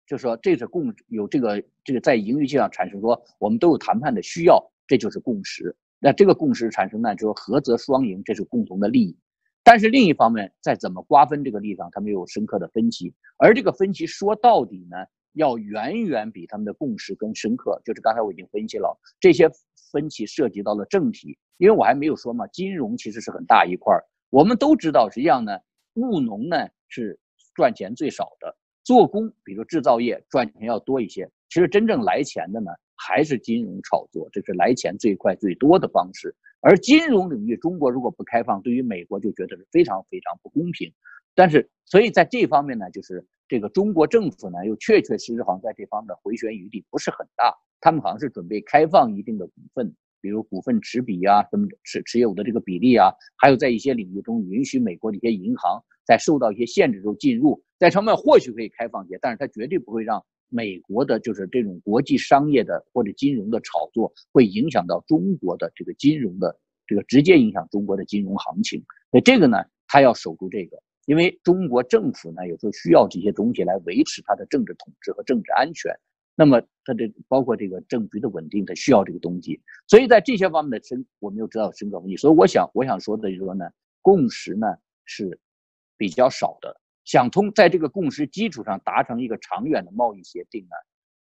[0.07, 5.75] 就说这是共有这个这个在盈余性上产生说我们都有谈判的需要，这就是共识。
[5.99, 9.17] 那这个共识产生呢，就说合则双赢，这是共同的利益。
[9.63, 13.15] 但是另一方面，在怎么瓜分这个利益上，他们有深刻的分歧。
[13.37, 14.97] 而这个分歧说到底呢，
[15.33, 17.81] 要远远比他们的共识更深刻。
[17.83, 19.49] 就是刚才我已经分析了，这些
[19.95, 24.03] 分歧涉及到了政体，因为我还没有说嘛，金融其实是很大一块儿。
[24.29, 25.57] 我们都知道，实际上呢，
[25.93, 26.57] 务农呢
[26.89, 27.17] 是
[27.53, 28.57] 赚钱最少的。
[28.83, 31.31] 做工，比如制造业赚钱要多一些。
[31.47, 36.35] 其实真正来钱的呢，还是金融炒作，这是来钱最快最多的方式。
[36.59, 40.91] 而金融领域，中国如果不开放，对于美国就觉得是非常非常不公平。
[41.33, 47.55] 但是，所以在这方面呢，就是这个中国政府呢，又确确实实好像在这方面的回旋余地不是很大。
[47.85, 55.83] 他们好像是准备开放一定的股份，比如股份持比啊，什么持持有的这个比例啊，还有在一些领域中允许美国的一些银行。
[56.03, 68.83] 在受到一些限制中进入，在上面或许可以开放些，但是它绝对不会让美国的，就是这种国际商业的或者金融的炒作会影响到中国的这个金融的这个直接影响中国的金融行情。
[69.11, 75.91] 所以这个呢，他要守住这个，因为中国政府呢有时候需要这些东西来维持它的政治统治和政治安全。
[76.35, 79.61] 那么它这包括这个政局的稳定，它需要这个东西。
[79.87, 82.17] 所以在这些方面的深，我们又知道深刻分析。
[82.17, 83.65] 所以我想，我想说的就是说呢，
[84.01, 84.67] 共识呢
[85.05, 85.39] 是。
[85.97, 90.75] 比较少的，想通在这个共识基础上达成一个长远的贸易协定呢，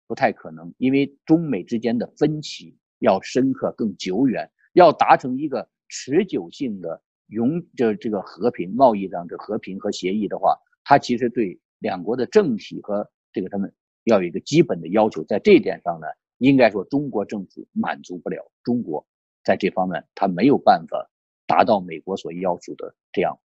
[0.08, 19.05] 不太可能，因为中美之间的分歧要深刻、更久远，要达成一个持久性的永就这个和平贸易上的和平和协议的话，它其实对两国的政体和这个他们要有一个基本的要求，在这一点上呢，应该说中国政府满足不了，中国
[19.43, 21.09] 在这方面他没有办法
[21.45, 23.39] 达到美国所要求的这样。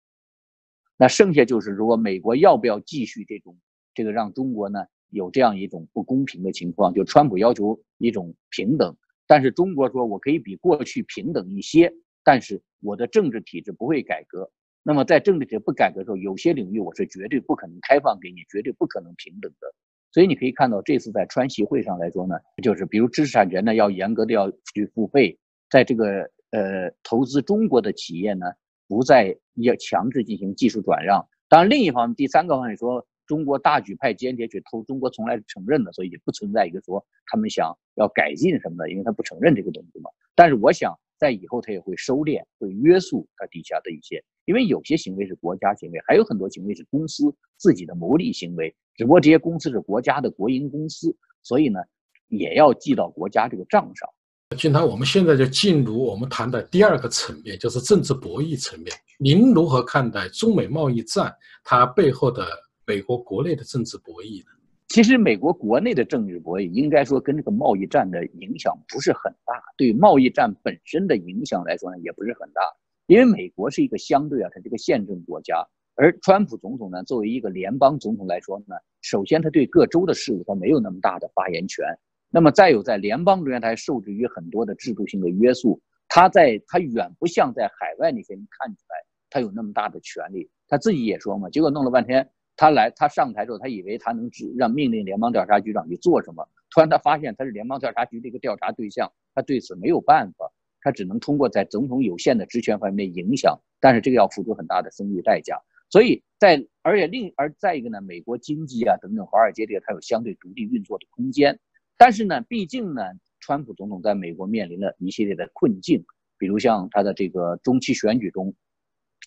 [0.96, 3.58] 那剩下就是，如果美国要不要继续这种
[3.94, 6.94] 这个让中国呢有这样一种不公平的情况？
[6.94, 11.92] 就川普要求一种平等，但是中国说我可以比过去平等一些，
[12.24, 14.50] 但是我的政治体制不会改革。
[14.82, 19.74] 那么在政治体制不改革的时候，有些领域我是绝对不可能开放给你，绝对不可能平等的。
[20.16, 28.46] 所以你可以看到，这次在川习会上来说呢，就是比如知识产权呢要严格的要去付费，在这个呃投资中国的企业呢。
[28.88, 31.26] 不再要强制进行技术转让。
[31.48, 40.08] 当然，另一方面，第三个方面说，中国大举派间谍去偷，中国从来是承认的，所以也不存在一个说他们想要改进什么的，因为他不承认这个东西嘛。
[40.36, 47.24] 但是，我想在以后他也会收敛，会约束他底下的一些，因为有些行为是国家行为，还有很多行为是公司
[47.56, 48.72] 自己的牟利行为。
[48.96, 51.80] 只不过这些公司是国家的国营公司，所以呢，
[52.28, 54.08] 也要记到国家这个账上。
[54.56, 58.96] 金涛，我们现在就进入我们谈的第二个层面，就是政治博弈层面。
[59.18, 62.46] 您如何看待中美贸易战它背后的
[62.86, 64.52] 美国国内的政治博弈呢？
[64.88, 72.62] 其实，美国国内的政治博弈应该说跟这个贸易战的影响不是很大，对贸易战本身的影响来说呢，也不是很大。
[73.08, 75.56] 因为美国是一个相对啊，它这个宪政国家，
[75.96, 81.84] 而川普总统呢，作为一个联邦总统来说呢，首先他对各州的事务他没有那么大的发言权，
[82.30, 88.96] 那么再有在联邦中间，他还受制于很多的制度性的约束，他在他远不像在海外那些人看起来
[89.30, 90.48] 他有那么大的权利。
[90.68, 92.28] 他自己也说嘛，结果弄了半天。
[92.58, 96.42] 他来，他上台之后，他以为他能指让命令联邦调查局长去做什么。
[96.70, 105.60] 突然他发现他是联邦调查局的一个调查对象，他对此没有办法，他只能通过在总统有限的职权方面影响，但是这个要付出很大的声誉代价。
[105.88, 111.58] 所以在而且另而再一个呢，美国经济啊等等，华尔街这个它有相对独立运作的空间。
[111.96, 113.02] 但是呢，毕竟呢，
[113.40, 116.04] 川普总统在美国面临了一系列的困境，
[116.38, 118.54] 比如像他的这个中期选举中，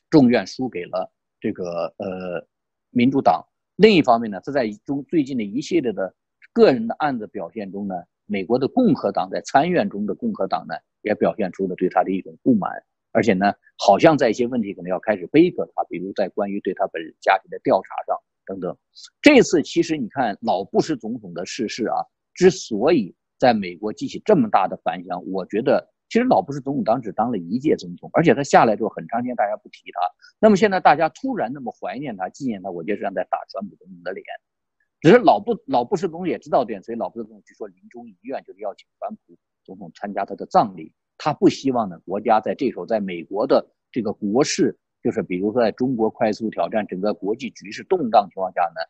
[0.09, 2.47] 众院输给了这个呃。
[2.91, 3.45] 民主党
[3.75, 6.11] 另一方面呢，他在中最近的一系列的
[6.51, 7.93] 个人的案子表现中呢，
[8.25, 12.71] 美国的共和党在参院中的共和党呢，也表现出了对他的一种不满，
[13.19, 18.77] 而且呢，好像在一些问题可能要开始背责他，比如在关于对他本人家庭的调查上等等。
[19.21, 21.97] 这次其实你看老布什总统的逝世啊，
[22.33, 25.91] 之所以在美国激起这么大的反响，我觉得。
[26.11, 29.99] 其实老布什总统当时当了一届总统，而且他下来之后很长时间大家不提他。
[30.39, 34.25] 那么现在大家突然那么怀念他、纪念他，我觉得是在打川普总统的脸。
[35.01, 40.91] 只是老布老布什总统也知道点，所以老布什总统据说临终遗愿就是邀请川普总统参加他的葬礼。
[41.19, 48.81] 他不希望呢国家在这时候在美国的这个国事，就是比如说在中国快速挑战整个国际局势动荡情况下呢，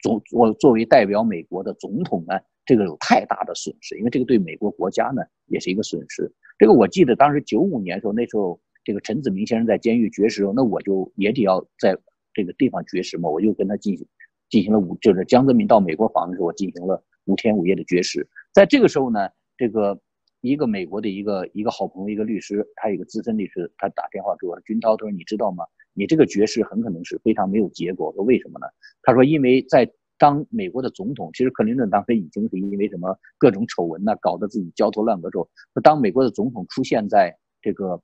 [0.00, 2.34] 总我作为代表美国的总统呢，
[2.64, 6.32] 这个有太大的损失，因为这个对美国国家呢也是一个损失。
[6.58, 11.98] 这个我记得，当时九五年的时候，那时候这个陈子明先生在监狱绝食，那我就也得要在
[12.32, 14.06] 这个地方绝食嘛，我就跟他进行
[14.48, 18.24] 进行了五，就是江泽民到美国访问的时候，我进行了五天五夜的绝食。
[18.52, 19.98] 在这个时候呢，这个
[20.44, 25.64] 一个美国的一个一个好朋友，一个律师，他一个资深律师，他打电话给我，军涛，他说你知道吗？
[25.94, 28.12] 你这个绝食很可能是非常没有结果。
[28.12, 28.66] 说为什么呢？
[29.02, 35.48] 他说因为在当美国的总统，其实克林顿当时已经是因为什么各种丑闻呢，搞得自己焦头烂额之后，
[35.82, 37.98] 当美国的总统出现在这个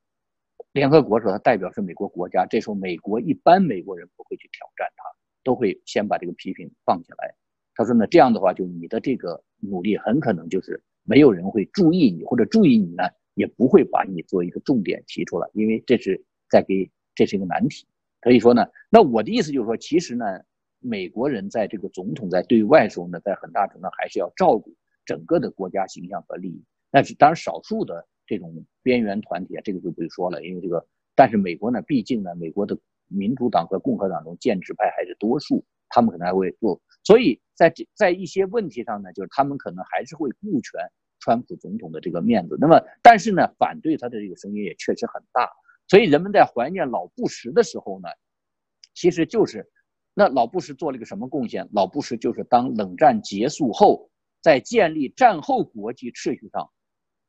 [0.73, 5.05] 联合国的时候，他代表是美国国家，这时候美国一般美国人不会去挑战他，
[5.45, 7.35] 都会先把这个批评放下来。
[7.75, 13.03] 他说呢，这样的话，就你的这个努力很可能就是没有人会注意你，或者注意你呢，
[13.35, 17.85] 也不会把你做一个重点提出来，因为这是在给这是一个难题。
[18.23, 20.25] 所以说呢，那我的意思就是说，其实呢。
[20.83, 26.65] 美国人在这个总统在对外时候呢，在很大程度还是要照顾整个的国家形象和利益。
[26.91, 30.83] 但是当然，少数的这种边缘团体啊，这个就不用说了，因为这个。
[31.15, 32.75] 但是美国呢，毕竟呢，美国的
[33.09, 36.81] 民主党和共和党中建制派还是多数，他们可能还会做。
[37.05, 40.81] 所以在这在一些问题上呢，就是他们可能还是会顾全
[41.21, 42.57] 川普总统的这个面子。
[42.61, 45.49] 那么，但是呢，反对他的这个声音也确实很大。
[45.87, 48.09] 所以人们在怀念老布什的时候呢，
[48.95, 49.71] 其实就是。
[50.13, 51.69] 那老布什做了一个什么贡献？
[51.73, 54.11] 老布什就是当冷战结束后，
[54.43, 56.69] 在建立战后国际秩序上，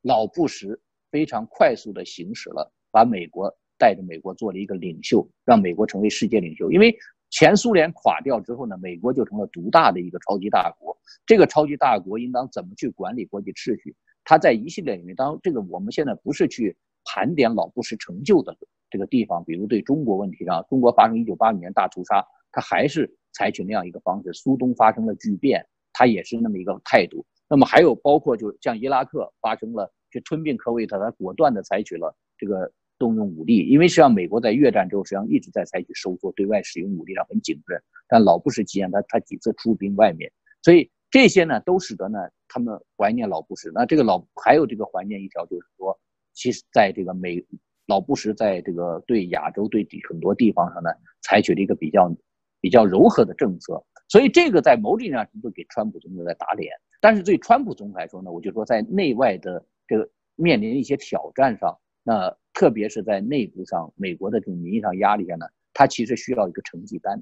[0.02, 6.72] 老布什非常快速的行使了，把美国带着美国做了一个领袖，让美国成为世界领袖。
[6.72, 6.98] 因为
[7.32, 10.96] 前苏联垮掉之后呢，美国就成了独大的一个超级大国。
[11.26, 13.96] 这个超级大国应当怎么去管理国际秩序？
[14.24, 18.56] 他在一系列里面，当这个我们现在不是去盘点老布什成就的
[18.90, 22.24] 这个地方，比如对中国问题上，中国发生一九八五年大屠杀。
[22.52, 27.26] 他还是采取那样一个方式，苏东发生了巨变，他也是那么一个态度。
[27.48, 32.70] 那么还有包括，就像伊拉克发生了去吞并科威特，他果断的采取了这个
[33.02, 37.82] 动用武力，因为实际上美国在越战之后实际上一直在采取收缩，对外使用武力上很谨慎。
[38.08, 43.72] 但老布什期间，他他几次出兵外面，所以这些呢都使得呢他们怀念老布什。
[43.74, 46.00] 那这个老还有这个怀念一条就是说，
[46.36, 47.44] 其实在这个美
[47.88, 52.16] 老布什在这个对亚洲对很多地方上呢采取了一个比较。
[52.64, 56.72] 比较柔和的政策，所以这个在某种意义上是给川普总统在打脸。
[57.00, 67.22] 但是对川普总统来说呢，我就说在内外的这个面临一些挑战上，那特别是在内部上，美国的这种民意上压力下呢，他其实需要一个成绩单，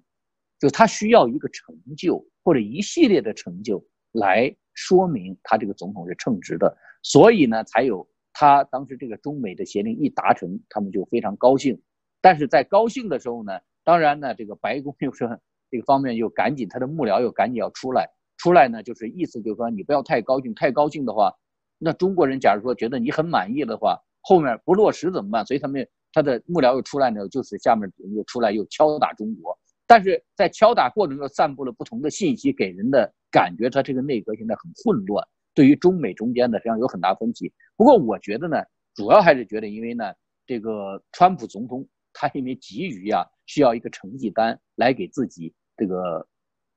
[0.60, 6.78] 就他需要一个成就或者一系列的成就来说明他这个总统是称职的。
[7.04, 11.82] 所以呢，才有他当时这个中美的协定一达成，他们就非常高兴。
[12.22, 13.54] 但是在高兴的时候呢？
[13.86, 15.28] 当然呢，这个白宫 又是
[15.72, 18.08] 这个方面又赶紧，他的幕僚又赶紧要出来，
[18.38, 21.34] 出来呢就是意思就是说你不要太高兴，太高兴的话，
[21.80, 23.98] 那中国人假如说觉得你很满意的话，
[24.30, 25.44] 后面不落实怎么办？
[25.44, 29.58] 所以他们他的幕僚又出来呢，就是下面又出来又敲打中国，
[29.88, 37.52] 但是在敲打过程中散布了不同的信息，给人的感觉他这个内阁现在很混乱，对于中美中间呢实际上有很大分歧。
[37.76, 38.58] 不过我觉得呢，
[38.94, 40.14] 主要还是觉得因为呢，
[40.46, 46.24] 这个川普总统他因为急于呀需要一个成绩单来给自己这个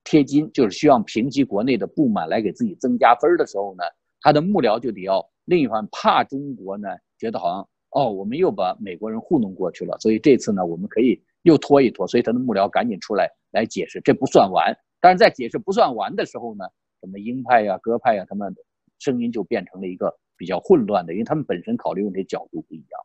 [0.05, 3.85] 贴金，就是希望平息国内的不满来给自己增加分的时候呢，
[4.23, 6.89] 他的幕僚就得要另一方怕中国呢
[7.23, 11.23] 觉得好像哦我们又把美国人糊弄过去了，所以这次呢我们可以。
[11.45, 14.73] 又拖一拖，所以他的幕僚赶紧出来来解释，这不算完。
[15.01, 16.65] 但是在解释不算完的时候呢，
[17.01, 18.55] 什么鹰派呀、鸽派呀，他们
[19.01, 23.01] 声音就变成了一个比较混乱的，因为他们本身考虑问题角度不一样。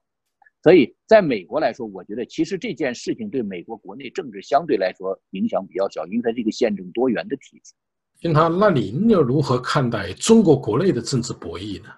[0.62, 7.74] 所以在美国来说，我觉得其实这件事情对美国国内政治相对来说影响比较小，因为它是一个宪政多元的体制。
[8.20, 11.90] 金涛，那您又如何看待中国国内的政治博弈呢？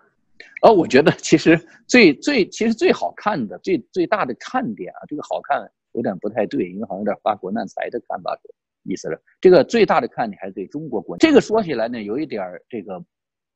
[0.62, 5.70] 呃，我觉得其实最最其实最好看的、最最大的看点啊，这个好看。
[5.94, 8.40] 有点不太对，因为好像有点发国难财的看法，
[8.84, 13.04] 意思是这个最大的看点还是对中国国这个说起来呢，有一点这个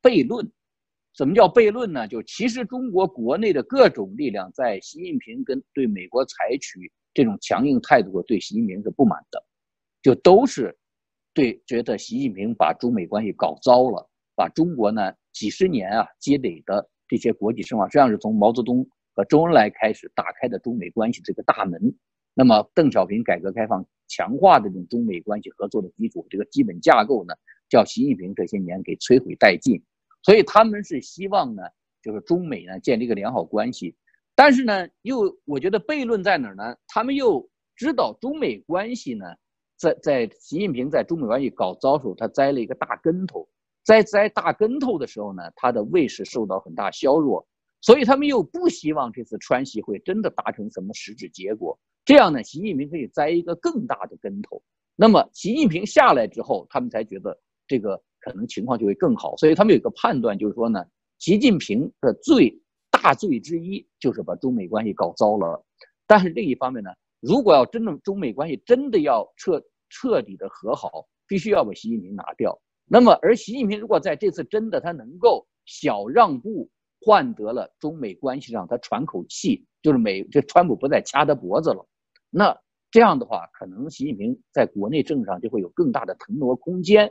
[0.02, 0.44] 悖论。
[1.16, 2.08] 什么叫悖论呢？
[2.08, 9.40] 就其实中国国内的各种力量在习近平跟对美国采取这种强硬态度，对习近平是不满的，
[10.02, 10.76] 就都是
[11.32, 21.94] 对觉得习近平把中美关系搞糟了，把中国呢几十年啊积累的这些国际声望，实际上是从毛泽东和周恩来开始打开的中美关系这个大门。
[22.34, 27.34] 那么，邓小平改革开放强化的这种中美关系合作的基础，这个基本架构呢，
[27.68, 29.80] 叫习近平这些年给摧毁殆尽。
[30.22, 31.62] 所以他们是希望呢，
[32.02, 33.94] 就是中美呢建立一个良好关系。
[34.34, 36.74] 但是呢，又我觉得悖论在哪儿呢？
[36.88, 39.26] 他们又知道中美关系呢，
[39.76, 43.48] 在在习近平在中美关系搞糟时候，他栽了一个大跟头。
[43.84, 47.46] 在栽大跟头的时候呢，他的位势受到很大削弱。
[47.80, 51.78] 所以他们又不希望这次川西会真的达成什么实质结果。
[52.02, 54.62] 这样呢，习近平可以栽一个更大的跟头。
[54.96, 59.36] 那么，习近平下来之后，他们才觉得这个可能情况就会更好。
[59.36, 60.82] 所以他们有个判断，就是说呢，
[61.18, 62.58] 习近平的最
[62.90, 65.62] 大罪之一就是把中美关系搞糟了。
[66.06, 72.58] 但是另一方面呢，如果要真的中美关系真的要彻彻底的和好，必须要把习近平拿掉。
[72.86, 76.70] 那么，而习近平如果在这次真的他能够小让步，
[77.00, 81.86] 换得了中美关系上他喘口气，就是美这川普不再掐他脖子了。
[82.30, 82.56] 那
[82.90, 87.10] 这样的话，可能习近平在国内政治上就会有更大的腾挪空间，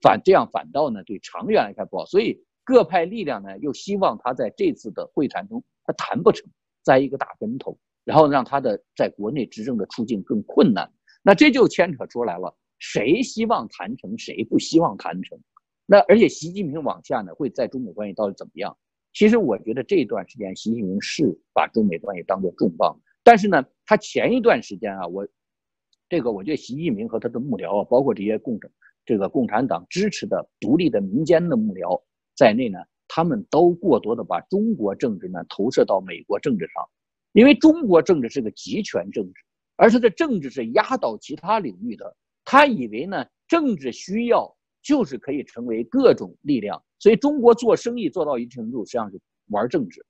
[0.00, 2.04] 反这样反倒呢对长远来看不好。
[2.06, 6.50] 所以各派力量呢又希望他在这次的会谈中他谈不成，
[6.82, 10.92] 栽一个大跟头，然后让他的在国内执政的处境更困难。
[11.22, 15.38] 那这就牵扯出来了，谁希望谈成，谁不希望谈成。
[15.86, 18.76] 那而且习近平往下呢会在中美关系到底怎么样？
[19.12, 22.98] 其实我觉得这段时间习近平是把中美关系当做重磅。
[23.22, 25.28] 但是呢，他前一段时间啊，我
[26.08, 28.58] 这个我觉得习近平和他的幕僚啊，包括这些共
[29.06, 32.02] 这个共产党支持的独立的民间的幕僚
[32.34, 36.84] 在内呢，他们都过多的把中国政治呢投射到美国政治上，
[37.32, 39.40] 因为中国政治是个集权政治，
[39.76, 42.16] 而他的政治是压倒其他领域的。
[42.44, 50.04] 他以为呢，政治需要就是可以成为各种力量，所以中国做生意做到一定程度，实际上是玩政治。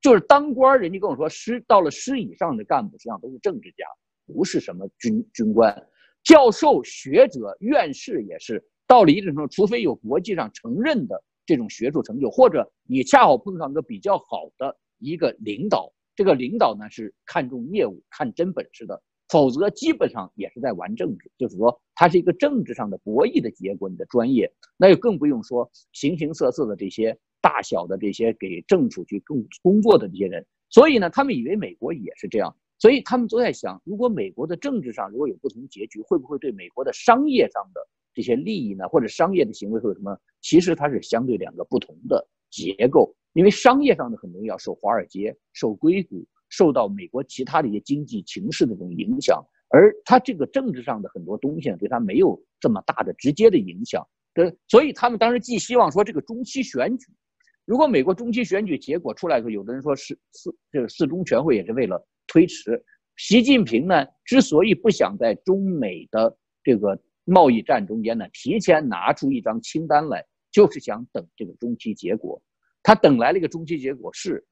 [0.00, 3.84] 就是当官，人家跟我说，师到了师以上的干部实际上都是政治家，
[4.26, 5.74] 不是什么军军官、
[6.22, 8.64] 教授、学者、院士也是。
[8.86, 21.30] 到了一定程度，除非有国际上承认的这种学术成就，或者你恰好碰上个比较好的一个领导，这个领导呢是看重业务、看真本事的，否则基本上也是在玩政治。
[21.38, 23.88] 就是说，它是一个政治上的博弈的结果。
[23.88, 27.18] 你的专业，那就更不用说形形色色的这些。
[27.40, 37.80] 大小的这些给政府去工工作的这些人，所以呢，他们以为美国也是这样，所以他们都在想，如果美国的政治上如果有不同结局，会不会对美国的商业上的
[38.12, 40.18] 这些利益呢，或者商业的行为会有什么？
[40.40, 54.06] 其实它是相对两个不同的结构，因为商业上的很多要受华尔街、受硅谷、受到美国其他的一些经济形势的这种影响，而它这个政治上的很多东西，对它没有这么大的直接的影响。
[54.34, 57.06] 对，所以他们当时寄希望说这个中期选举。
[57.64, 62.82] 如果美国中期选举结果出来的时候，有的人说是四这个四中全会也是为了推迟
[63.16, 72.40] 习近平呢，之所以不想在中美的这个贸易战中间呢提前拿出一张清单来，就是想等这个中期结果。
[72.82, 74.46] 他等来了一个中期结果是，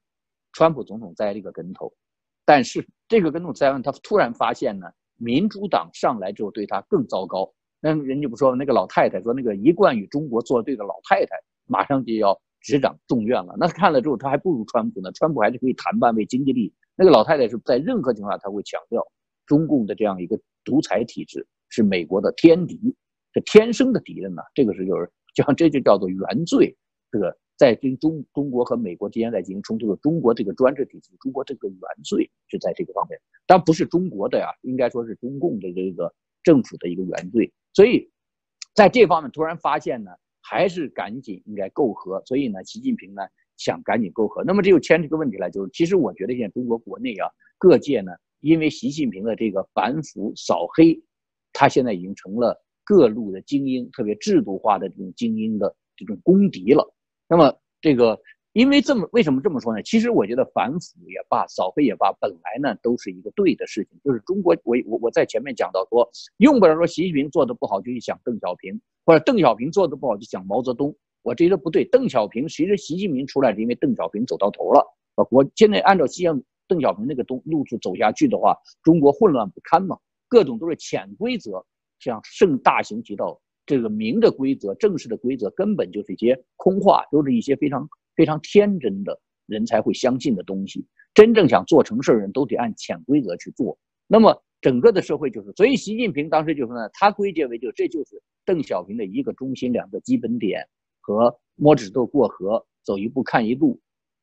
[0.57, 1.93] 川普总统栽了一个跟头，
[2.43, 4.87] 但是这个跟头栽完，他突然发现呢，
[5.17, 7.53] 民主党上来之后对他更糟糕。
[7.79, 11.35] 那人家不说那个老太太说那个一贯与中国作对的老太太，
[11.67, 12.35] 马上就要。
[12.59, 15.11] 执掌众院了，那看了之后，他还不如川普呢。
[15.13, 16.73] 川普还是可以谈判为经济利益。
[16.95, 19.01] 那个老太太是在任何情况下，他会强调
[19.45, 22.93] 中共的这样一个独裁体制，是美国的天敌，
[23.33, 24.41] 是天生的敌人呢。
[24.55, 26.75] 这个是就是叫这就叫做原罪。
[27.11, 37.51] 这个在跟中中国和美国之间在进行冲突的中国这个专制体系，中国这个原罪是在这个方面，但不是中国的呀，应该说是中共的这个政府的一个原罪。
[37.73, 38.09] 所以
[38.73, 42.23] 在这方面突然发现呢，还是赶紧应该媾和。
[42.25, 43.23] 所以呢，习近平呢
[43.57, 44.43] 想赶紧媾和。
[44.43, 47.27] 那么这就牵这个问题来，就是其实我觉得现在中国国内啊，
[47.57, 48.11] 各界呢。
[48.41, 51.01] 因为习近平的这个反腐扫黑，
[51.53, 56.93] 他现在已经成了各路的精英，特别制度化的这种精英的这种公敌了。
[57.27, 58.19] 那么，这个
[58.53, 59.83] 因为这么为什么这么说呢？
[59.83, 63.99] 其实我觉得反腐也罢，扫黑也罢，本来呢都是一个对的事情。
[64.03, 70.95] 就是中国，我我我在前面讲到说，用不着说习近平做的不好就去想邓小平，或者邓小平做的不好就想毛泽东。
[71.21, 71.83] 我觉得不对。
[71.85, 74.83] 邓小平其实习近平出来是因为邓小平走到头了。
[75.29, 79.97] 我现在按照习近邓小平那个东路子走下去的话，中国混乱不堪嘛，
[80.29, 81.65] 各种都是潜规则，
[81.99, 90.83] 像盛大行其道，这个明的规则、正式的规则，根本就是一些空话，都是一些非常非常天真的人才会相信的东西。
[91.13, 93.77] 真正想做成事儿人都得按潜规则去做。
[94.07, 100.65] 那么整个的社会就是，所以习近平当时就说呢，他归结为就这就是邓小平的一个中心、两个基本点
[101.01, 103.77] 和摸着石头过河、走一步看一步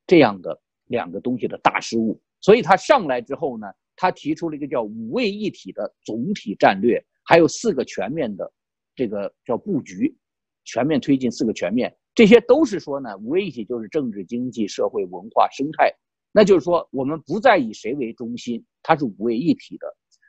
[0.06, 2.18] 这样的两个东西的大失误。
[2.40, 8.50] 所以他上来之后呢，他提出了一个叫五位一体的总体战略，还有四个全面的
[8.94, 10.16] 这个叫布局，
[10.64, 15.92] 全面推进四个全面，这些都是说呢，五位一体就是政治、经济、社会、文化、生态，
[16.32, 19.86] 那就是说我们不再以谁为中心，它是五位一体的。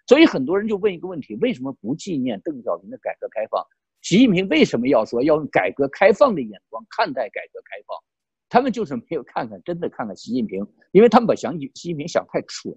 [0.07, 3.63] 所以很多人就问一个问题：为什么不纪念邓小平的改革开放？
[4.01, 7.97] 习近平为什么要说要用改革开放的眼光看待改革开放？
[8.47, 12.71] 他们就是没有看看，真的看看习近平，因为他们把想习近平想太蠢。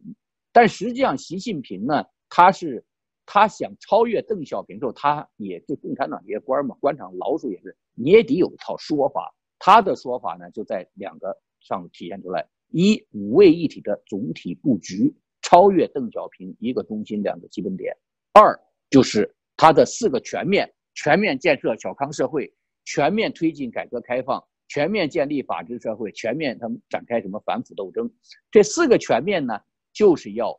[0.52, 2.82] 但实际上，习近平呢，他是
[3.30, 9.34] 他想超越邓小平之后，他也就共产党这些官嘛，官场老鼠也是，你也得有一套说法。
[9.58, 17.92] 他的说法呢，就在两个上体现出来：一五位一体的总体布局，超越邓小平一个中心两个基本点；
[18.32, 18.58] 二
[18.88, 22.50] 就是他的四个全面：全面建设小康社会，
[22.86, 24.42] 全面推进改革开放。
[24.68, 28.10] 全面建立法治社会，全面他们展开什么反腐斗争，
[28.50, 29.60] 这四个全面呢，
[29.92, 30.58] 就是要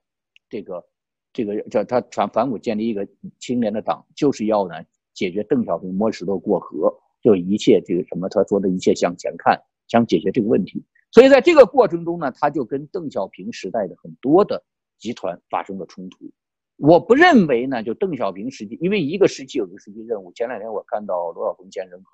[0.50, 0.84] 这个
[1.32, 3.08] 这个叫他反反腐建立一个
[3.40, 4.76] 青年的党，就是要呢
[5.14, 10.84] 解决邓小平摸石头过河，就一切这个什么他说的一切向前看，想解决这个问题。
[11.12, 14.64] 所以在这个过程中呢，他就跟邓小平时代的很多的
[14.98, 16.30] 集团发生了冲突。
[16.78, 20.32] 我不认为呢，就邓小平时期，因为一个时期有一个时期任务。
[20.34, 22.12] 前两天我看到罗小鹏先生和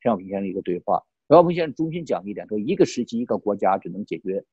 [0.00, 1.02] 陈小平先生一个对话。
[1.28, 4.44] 罗小鹏先生中心讲一点，说一个时期一个国家只能解决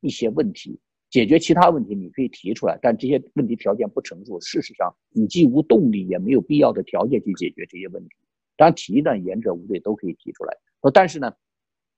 [0.00, 0.78] 一些问题，
[1.14, 8.16] 解决其他问题你可以提出来，但这些问题条件不成熟，事实上你既无动力，也没有必要的条件去解决这些问题。
[8.56, 10.52] 当然提呢，言者无罪，都可以提出来。
[10.82, 11.32] 说但是呢，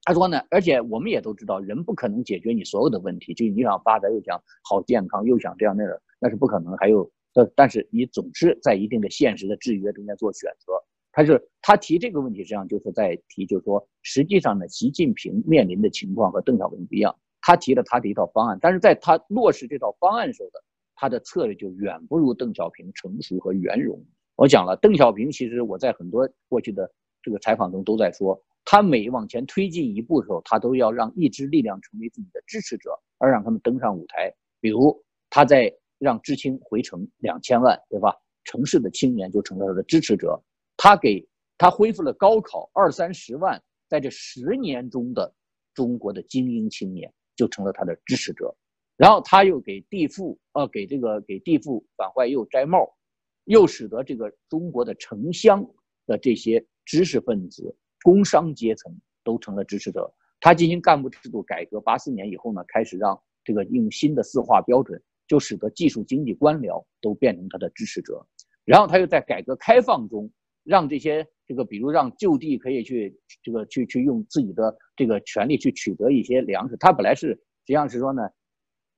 [0.02, 6.76] 他说呢，而且我们也都知道，人不可能解决你所有的问题，就你想发展又想好健康，又想这样那样，那是不可能。
[6.76, 7.10] 还有，
[7.54, 10.74] 但是你总是在一定的现实的制约中间做选择。
[11.10, 17.16] 他是他提这个问题，实际上就是在提，就是说，实际上呢，习近平面临的情况和邓小平不一样。
[17.46, 20.60] 他提了他的一套方案，但是在他落实这套方案时候的
[20.96, 24.04] 他的策略就远不如邓小平成熟和圆融。
[24.34, 26.90] 我讲了，邓小平其实我在很多过去的
[27.22, 34.34] 这个采访中都在说，他每往前推进一步的时候，他都要让一支力量成为自己的支持者，而让他们登上舞台。
[34.60, 38.12] 比如他在让知青回城两千万，对吧？
[38.42, 40.42] 城市的青年就成了他的支持者。
[40.76, 41.24] 他给
[41.56, 45.32] 他恢复了高考，二三十万，在这十年中的
[45.74, 48.56] 中国的精英青年就成了他的支持者，
[48.96, 52.96] 然后他又给地富，呃，给这个给地富反坏又摘帽，
[53.44, 55.64] 又使得这个中国的城乡
[56.06, 60.12] 的这些知识分子、工商阶层都成了支持者。
[60.40, 68.26] 他进行干部制度改革，八四年以后呢，开始让这个用新的四化标准，就使得技术经济官僚都变成他的支持者。
[68.64, 70.30] 然后他又在改革开放中。
[70.66, 76.76] 让这些这个，比如让就地可以去这个去去用自己的这个权利去取得一些粮食。
[76.78, 78.28] 他本来是实际上是说呢，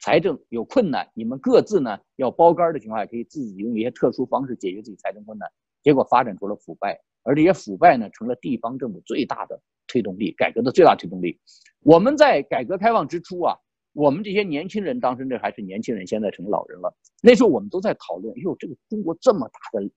[0.01, 5.49] 财政有困难，你们各自呢要包干的情况下，可以自己用一些特殊方式解决自己财政困难。
[5.83, 11.39] 结果发展出了腐败，而这些腐败呢，成了地方政府最大的推动力，改革的最大推动力。
[11.81, 13.55] 我们在改革开放之初啊，
[13.93, 16.93] 我们这些年轻人，当时这还是年轻人，现在成老人了。
[17.23, 19.91] 那时候我们都在讨论，哟，这个中国这么大的。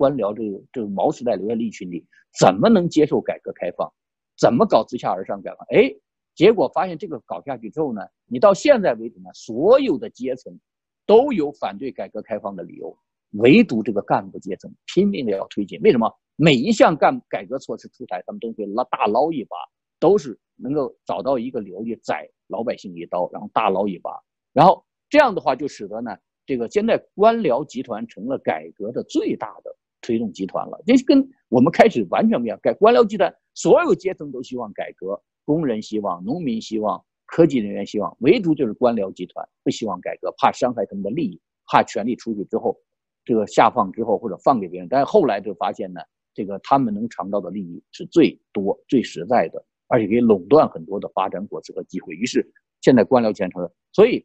[0.00, 2.06] 官僚这个这个毛时代留下利群里，
[2.40, 3.92] 怎么能接受改革开放？
[4.38, 5.58] 怎么搞自下而上改革？
[5.76, 5.94] 哎，
[6.34, 10.58] 结果发现这个搞下去之后呢，你到现在为止呢，所有的阶层
[11.04, 12.96] 都有反对改革开放的理由。
[13.32, 15.78] 唯独这个干部阶层拼命的要推进。
[15.82, 16.10] 为什么？
[16.36, 19.56] 每一项干改革措施出台，他们都会捞大捞一把，
[20.00, 24.10] 都是能够找到一个理由去宰老百姓一刀，然后大捞一把。
[24.54, 30.82] 然后这样的话，就使得呢，这个现在官僚集团成了改革的最大的推动集团了。
[30.86, 32.58] 这跟我们开始完全不一样。
[32.62, 42.76] 改官僚集团，所有阶层都希望改革，工人希望，农民希望，科技人员希望，唯独就是官僚集团不希望改革，怕伤害他们的利益，怕权力出去之后，
[43.24, 44.88] 这个下放之后或者放给别人。
[44.88, 46.00] 但是后来就发现呢，
[46.34, 52.14] 这个他们能尝到的利益是最多、最实在的，而且可以垄断很多的发展果实和机会。
[52.14, 52.46] 于是
[52.80, 54.24] 现在官僚集团，所以。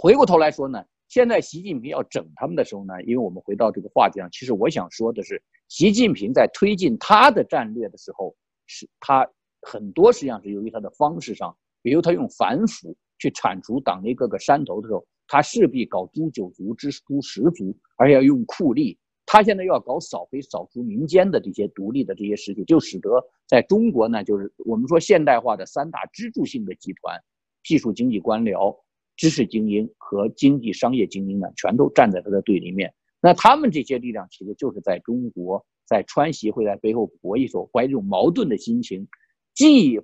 [0.00, 8.32] 回过头来说呢，现在习近平要整他们的时候呢，因为我们回到这个话题上，其实我想说的是，习近平在推进他的战略的时候，
[8.68, 9.28] 是他
[9.62, 11.52] 很多实际上是由于他的方式上，
[11.82, 18.96] 比如他用反腐去铲除党内各个山头的时候，他势必搞诛九族之、诛十族，而且要用酷吏。
[19.26, 23.10] 他现在要搞扫黑、扫除民间的这些独立的这些实体，就使得
[23.48, 27.20] 在中国呢，就是我们说现代化的三大支柱性的集团：
[27.64, 28.76] 技术经济官僚。
[29.20, 32.90] 知识精英和经济商业精英呢，全都站在他的对立面。
[33.20, 39.06] 那他们这些力量，其实就是在中国，在川协会在背后博弈，所怀这种矛盾的心情，
[39.54, 40.00] 既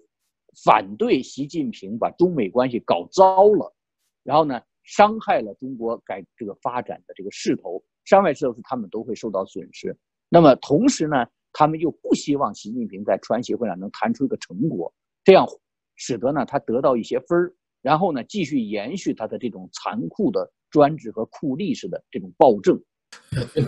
[0.62, 3.75] 反对习近平把中美关系搞糟了，
[4.23, 9.97] 然后呢，伤害了中国改这个发展的这个势头，伤害势头是他们都会受到损失。
[10.29, 14.93] 那么同时呢，他们又不希望习近平在川协会上能谈出一个成果，
[15.25, 15.47] 这样
[15.95, 17.55] 使得呢他得到一些分儿。
[17.87, 22.76] 然后呢，继续延续他的这种残酷的专制和酷吏式的这种暴政。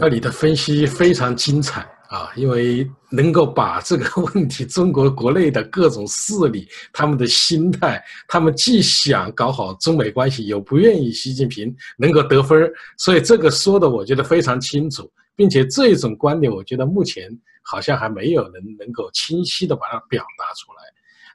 [0.01, 17.31] 那你的分析非常精彩啊，因为能够把这个问题，中国国内的各种势力他们的心态，他们既想搞好中美关系，又不愿意习近平能够得分所以这个说的我觉得非常清楚，并且这种观点，我觉得目前
[17.63, 20.79] 好像还没有人能够清晰的把它表达出来。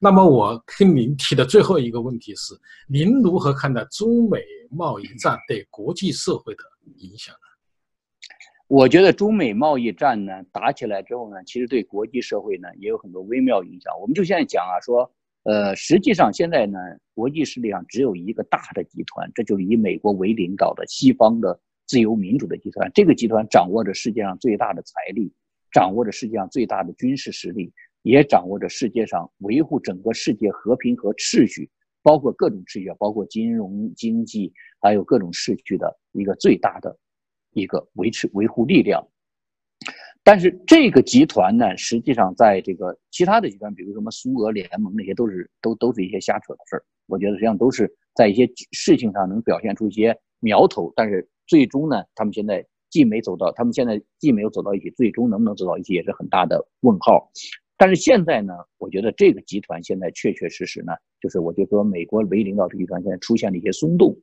[0.03, 2.53] 那么我跟您提的最后一个问题是：
[2.89, 6.63] 您如何看待中美贸易战对国际社会的
[6.97, 8.27] 影响呢？
[8.67, 13.93] 我觉得中美贸易战呢打起来之后呢，其实对国际社会呢也有很多微妙影响。
[14.01, 15.09] 我们就现在讲啊，说
[15.43, 16.77] 呃，实际上现在呢，
[17.13, 22.91] 国际势力上只有一个大的集团，这就是以美国为领导的西方的自由民主的集团。
[22.93, 25.31] 这个集团掌握着世界上最大的财力，
[25.71, 27.71] 掌握着世界上最大的军事实力。
[28.03, 31.69] 也掌握着世界上维护整个世界和平和秩序，
[32.03, 36.95] 包括各种秩序，包括金融经济，还有各种秩序的一个最大的
[37.53, 39.03] 一个维持维护力量。
[40.25, 46.83] 但是这个集团呢，实际上在这个其他的集团，比如什么苏俄联盟那些，都是都都是一些瞎扯的事儿。
[47.07, 57.29] 我觉得实际上都是在一些事情上能表现出一些苗头，但是最终呢，他们现在既没走到，他们现在既没有走到一起，最终能不能走到一起，也是很大的问号。
[57.77, 64.15] 但是现在呢，我觉得这个集团现在确确实实呢，就是我就说美国为领导这个集团现在出现了一些松动。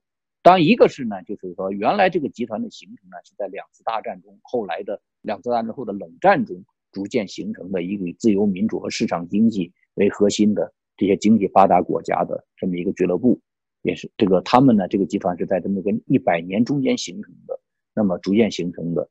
[0.43, 13.39] 当然，一个是呢，就是说原来这个集团的形成呢，是在两次大战中，后来的两次大战后的冷战中逐渐形成的一个以自由民主和市场经济为核心的这些经济发达国家的这么一个俱乐部，
[13.83, 17.61] 也是这个他们呢，这个集团是在这么个一百年中间形成的，
[17.95, 19.11] 那么逐渐形成的。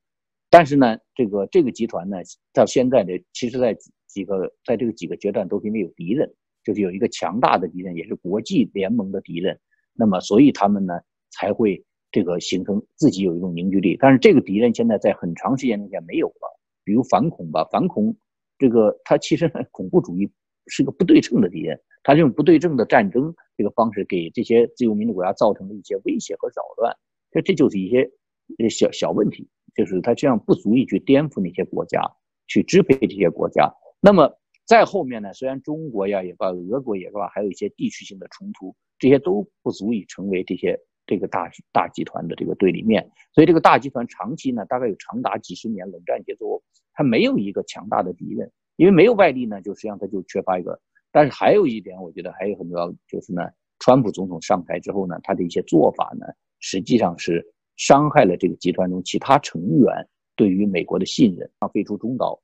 [0.50, 2.18] 但是呢，这个这个集团呢，
[2.54, 3.78] 到现在的其实在。
[4.10, 6.28] 几个在这个几个阶段都是因为有敌人，
[6.64, 9.56] 就是有一个强大的敌人，也是国际联盟的敌人。
[9.94, 13.96] 那么，所以他们呢才会这个形成自己有一种凝聚力。
[14.00, 18.18] 但是这个敌人现在在很长时间之前没有了，比如反恐吧，反恐
[18.58, 20.28] 这个它其实 恐怖主义
[20.66, 26.92] 是个不对称的敌人，它这种不对称的战争这个方式给这些自由民主国家造成了一些威胁和扰乱。
[27.30, 28.10] 这这就是一些
[28.58, 32.02] 这小小问题，就是它这样不足以去颠覆那些国家，
[32.48, 33.72] 去支配这些国家。
[34.02, 34.32] 那么
[34.66, 35.34] 在后面呢？
[35.34, 43.10] 虽然中国呀也罢，俄国也罢，还有一些地区性的冲突，这些都不足以成为这些这个大大集团的这个对立面。
[43.34, 46.62] 所以这个大集团长期呢，大概有长达几十年冷战节奏，
[46.94, 50.80] 它没有一个强大的敌人，因为没有外力呢，就实际上它就缺乏一个。
[51.12, 53.42] 但是还有一点，我觉得还有很重要，就是呢，
[53.80, 56.28] 川普总统上台之后呢，他的一些做法呢，
[56.60, 57.44] 实际上是
[57.80, 62.38] 伤害了这个集团中其他成员对于美国的信任，废除中导。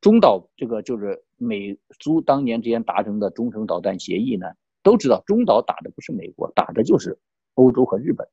[0.00, 4.46] 中导这个就是美苏当年之间达成的中程导弹协议呢，
[4.82, 7.18] 都知道中导打的不是美国，打的就是
[7.54, 8.26] 欧洲和日本。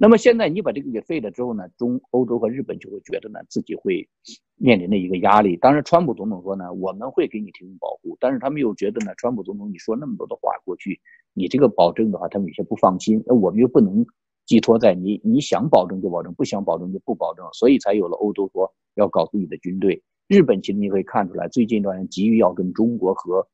[0.00, 4.08] 那么现在你把这个给废了之后呢，中欧洲和日本就会觉得呢自己会
[4.54, 5.56] 面临的一个压力。
[5.56, 11.00] 当然，川普总统说呢，我们会给你提供保护，但是他们又觉得呢，川普总统你说那么多的话过去，
[11.34, 13.20] 你这个保证的话，他们有些不放心。
[13.26, 14.06] 那我们又不能
[14.48, 20.02] 寄托在你你想保证就保证，不想保证就不保证，所以才有了欧洲说要搞自己的军队。
[20.26, 23.46] 日本其实你可以看出来，最近一段急于要跟中国和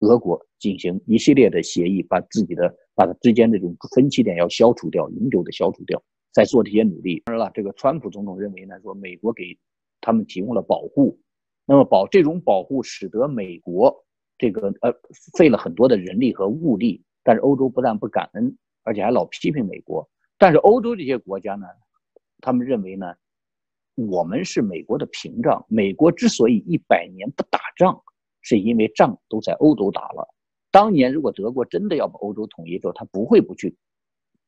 [0.00, 7.22] 俄国进行一系列的协议，把自己的把它之间的这种分歧点要消除掉，永久的消除掉，在做这些努力。
[7.26, 9.58] 当然了，这个川普总统认为呢，说美国给
[10.00, 11.20] 他们提供了保护，
[11.66, 13.94] 那么保这种保护使得美国
[14.38, 14.90] 这个呃
[15.36, 20.08] 费了很多的人力和物力，但是欧洲不但不感恩，而且还老批评美国。
[20.40, 21.68] 但是欧洲这些国家呢，
[22.40, 23.14] 他们认为呢。
[24.08, 25.62] 我们是美国的屏障。
[25.68, 28.02] 美国之所以一百年不打仗，
[28.40, 30.26] 是因为仗都在欧洲打了。
[30.70, 33.76] 当年如果德国真的要把欧洲统一之后，他不会不去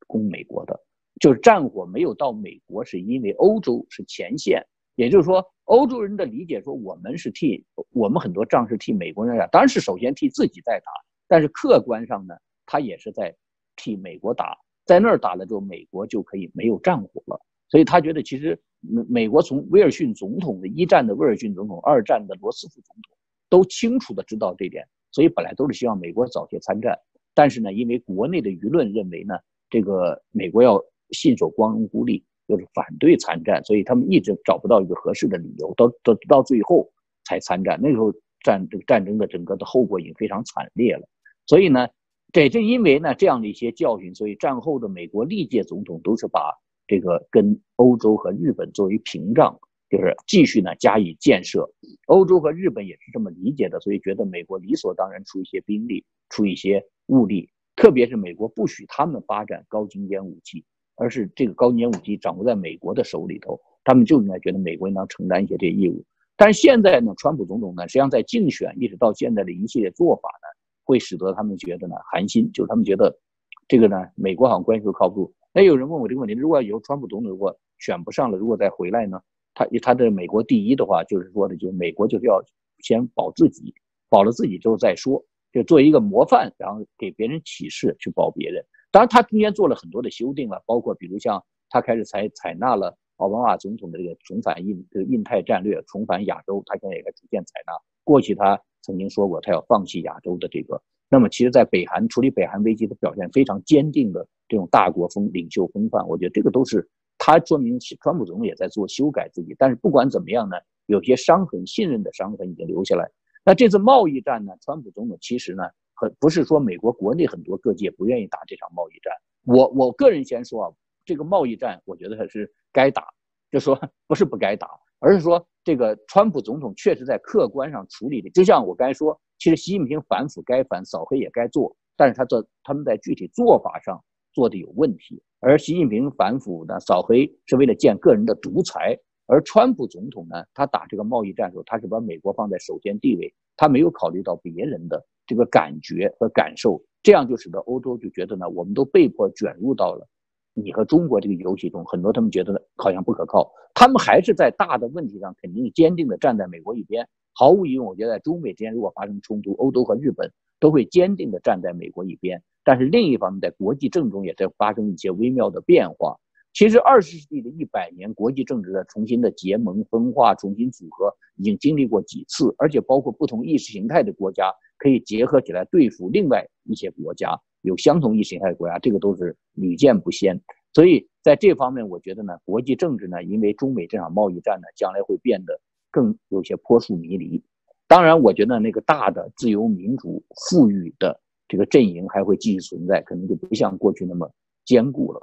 [0.06, 0.80] 攻美国的。
[1.20, 4.64] 就是战火没有到美国，是因为欧洲是前线。
[4.94, 10.92] 也就是说，欧洲人的理解说，我们是替我们很多仗是替美国人打，当然是首先替自己在打，
[11.28, 12.34] 但是客观上呢，
[12.64, 13.36] 他也是在
[13.76, 14.56] 替美国打。
[14.92, 17.40] 在那儿打了之后，美国就可以没有战火了。
[17.68, 18.60] 所以他觉得其实。
[18.84, 23.16] 美美国从威尔逊总统的一战的威尔逊总统，二战的罗斯福总统，
[23.48, 26.98] 都清楚的知道这点，所以本来都是希望美国早些参战，
[27.32, 29.38] 但是呢，因为国内的舆论认为呢，
[29.70, 36.90] 这个美国要信守光荣孤立，就是反对参战，所以他们一直找不到一个合适的理由，到到到最后
[37.24, 37.78] 才参战。
[37.80, 38.12] 那时候
[38.42, 41.06] 战这个战争的整个的后果已经非常惨烈了，
[41.46, 41.86] 所以呢，
[42.32, 46.52] 这正因为呢这样的一些教训，所以战后的美国历届总统都是把。
[46.88, 49.58] 这个跟欧洲和日本作为屏障，
[49.88, 51.66] 就是继续呢加以建设。
[52.06, 57.48] 欧洲和日本也是这么理解的，所以觉得美国理所当然出一些兵力，出一些物力。
[57.76, 60.62] 特别是美国不许他们发展高精尖武器，
[60.96, 66.04] 而是这个高精尖武器掌握在美国的手里头，他们就应该觉得美国应当承担一些这义务。
[66.36, 70.48] 但是现在呢，川普总统呢，实际上在竞选一直到现在的一系列做法呢，
[70.92, 73.18] 会使得他们觉得呢寒心，就是他们觉得
[73.66, 75.34] 这个呢，美国好像关系都靠不住。
[75.54, 79.18] 那有人问我这个问题：如果以后川普总统如果选不上了，如果再回来呢？
[79.54, 82.42] 他他的美国第一的话，就是说的，就美国就是要
[82.78, 83.74] 先保自己，
[84.08, 85.22] 保了自己之后再说，
[85.52, 88.64] 就做一个模范，然后给别人启示去保别人。
[88.90, 97.72] 当然，他中间做了很多的修订了，包括比如像他开始采采纳了奥巴马总统的这个重返印这个印太战略，重返亚洲，他现在也在逐渐采纳。
[98.04, 100.82] 过去他曾经说过，他要放弃亚洲的这个。
[101.08, 106.88] 那么，其实，在北韩处理北韩危机的表现非常坚定的这种大国风领袖风范，我觉得这个都是
[107.18, 109.54] 他说明川普总统也在做修改自己。
[109.58, 113.10] 但是不管怎么样呢，有些伤痕、信任的伤痕已经留下来。
[113.44, 119.12] 那这次贸易战呢，川普总统其实呢，很不是说美国国内很多各界不愿意打这场贸易战。
[119.44, 120.72] 我我个人先说啊，
[121.04, 123.06] 这个贸易战，我觉得还是该打，
[123.50, 124.68] 就说不是不该打，
[125.02, 129.20] 而是说这个川普总统确实在客观上处理的，就像我刚才说。
[129.38, 134.00] 其实习近平反腐该反，扫黑也该做，但是他做他们在具体做法上
[134.32, 135.20] 做的有问题。
[135.40, 138.96] 而习近平反腐呢，扫黑是为了建个人的独裁，
[139.26, 150.06] 而川普总统呢，他打这个贸易战的时候，他是把美国放在首先地位，他没有考虑到别人的这个感觉和感受，这样就使得欧洲就觉得呢，我们都被迫卷入到了
[150.54, 157.08] 你和中国这个游戏中，很多他们觉得好像不可靠，他们还是在大的问题上肯定坚定的站在美国一边。
[157.34, 160.30] 毫无疑问，我觉得中美之间如果发生冲突，欧洲和日本
[160.60, 162.42] 都会坚定地站在美国一边。
[162.64, 166.18] 但是另一方面，在国际政治中也在发生一些微妙的变化。
[166.52, 180.40] 其实，二十世纪的一百年，国际政治的重新的结盟分化、重新组合，已经经历过几次，而且包括不同意识形态的国家可以结合起来对付另外一些国家，有相同意识形态的国家，这个都是屡见不鲜。
[180.72, 185.58] 所以在这方面，我觉得呢，国际政治呢，因为中美这场贸易战呢，将来会变得。
[185.94, 187.44] 更有些扑朔迷离，
[187.86, 194.32] 当然，我觉得那个大的自由民主富裕的这个阵营还会继续存在，可能就不像过去那么
[194.64, 195.20] 坚固了。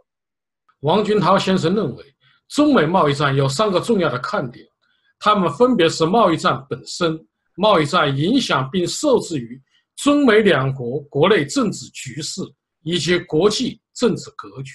[0.82, 2.04] 王军涛先生认为，
[2.50, 4.64] 中美贸易战有三个重要的看点，
[5.18, 7.20] 他们分别是贸易战本身、
[7.56, 9.60] 贸易战影响并受制于
[10.02, 12.42] 中美两国国内政治局势
[12.84, 14.72] 以及国际政治格局。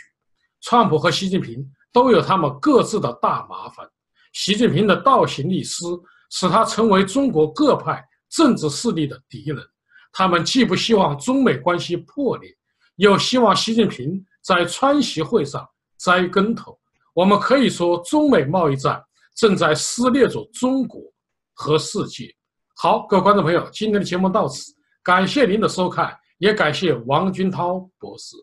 [0.60, 3.88] 川普和习近平都有他们各自的大麻烦。
[4.34, 5.82] 习近平的倒行逆施
[6.30, 9.58] 使他成为中国各派政治势力的敌人。
[10.12, 12.54] 他们既不希望中美关系破裂，
[12.96, 15.66] 又希望习近平在川习会上
[15.96, 16.78] 栽跟头。
[17.14, 19.02] 我们可以说，中美贸易战
[19.34, 21.00] 正在撕裂着中国
[21.54, 22.30] 和世界。
[22.76, 24.72] 好，各位观众朋友，今天的节目到此，
[25.04, 28.34] 感谢您的收看，也感谢王军涛博士。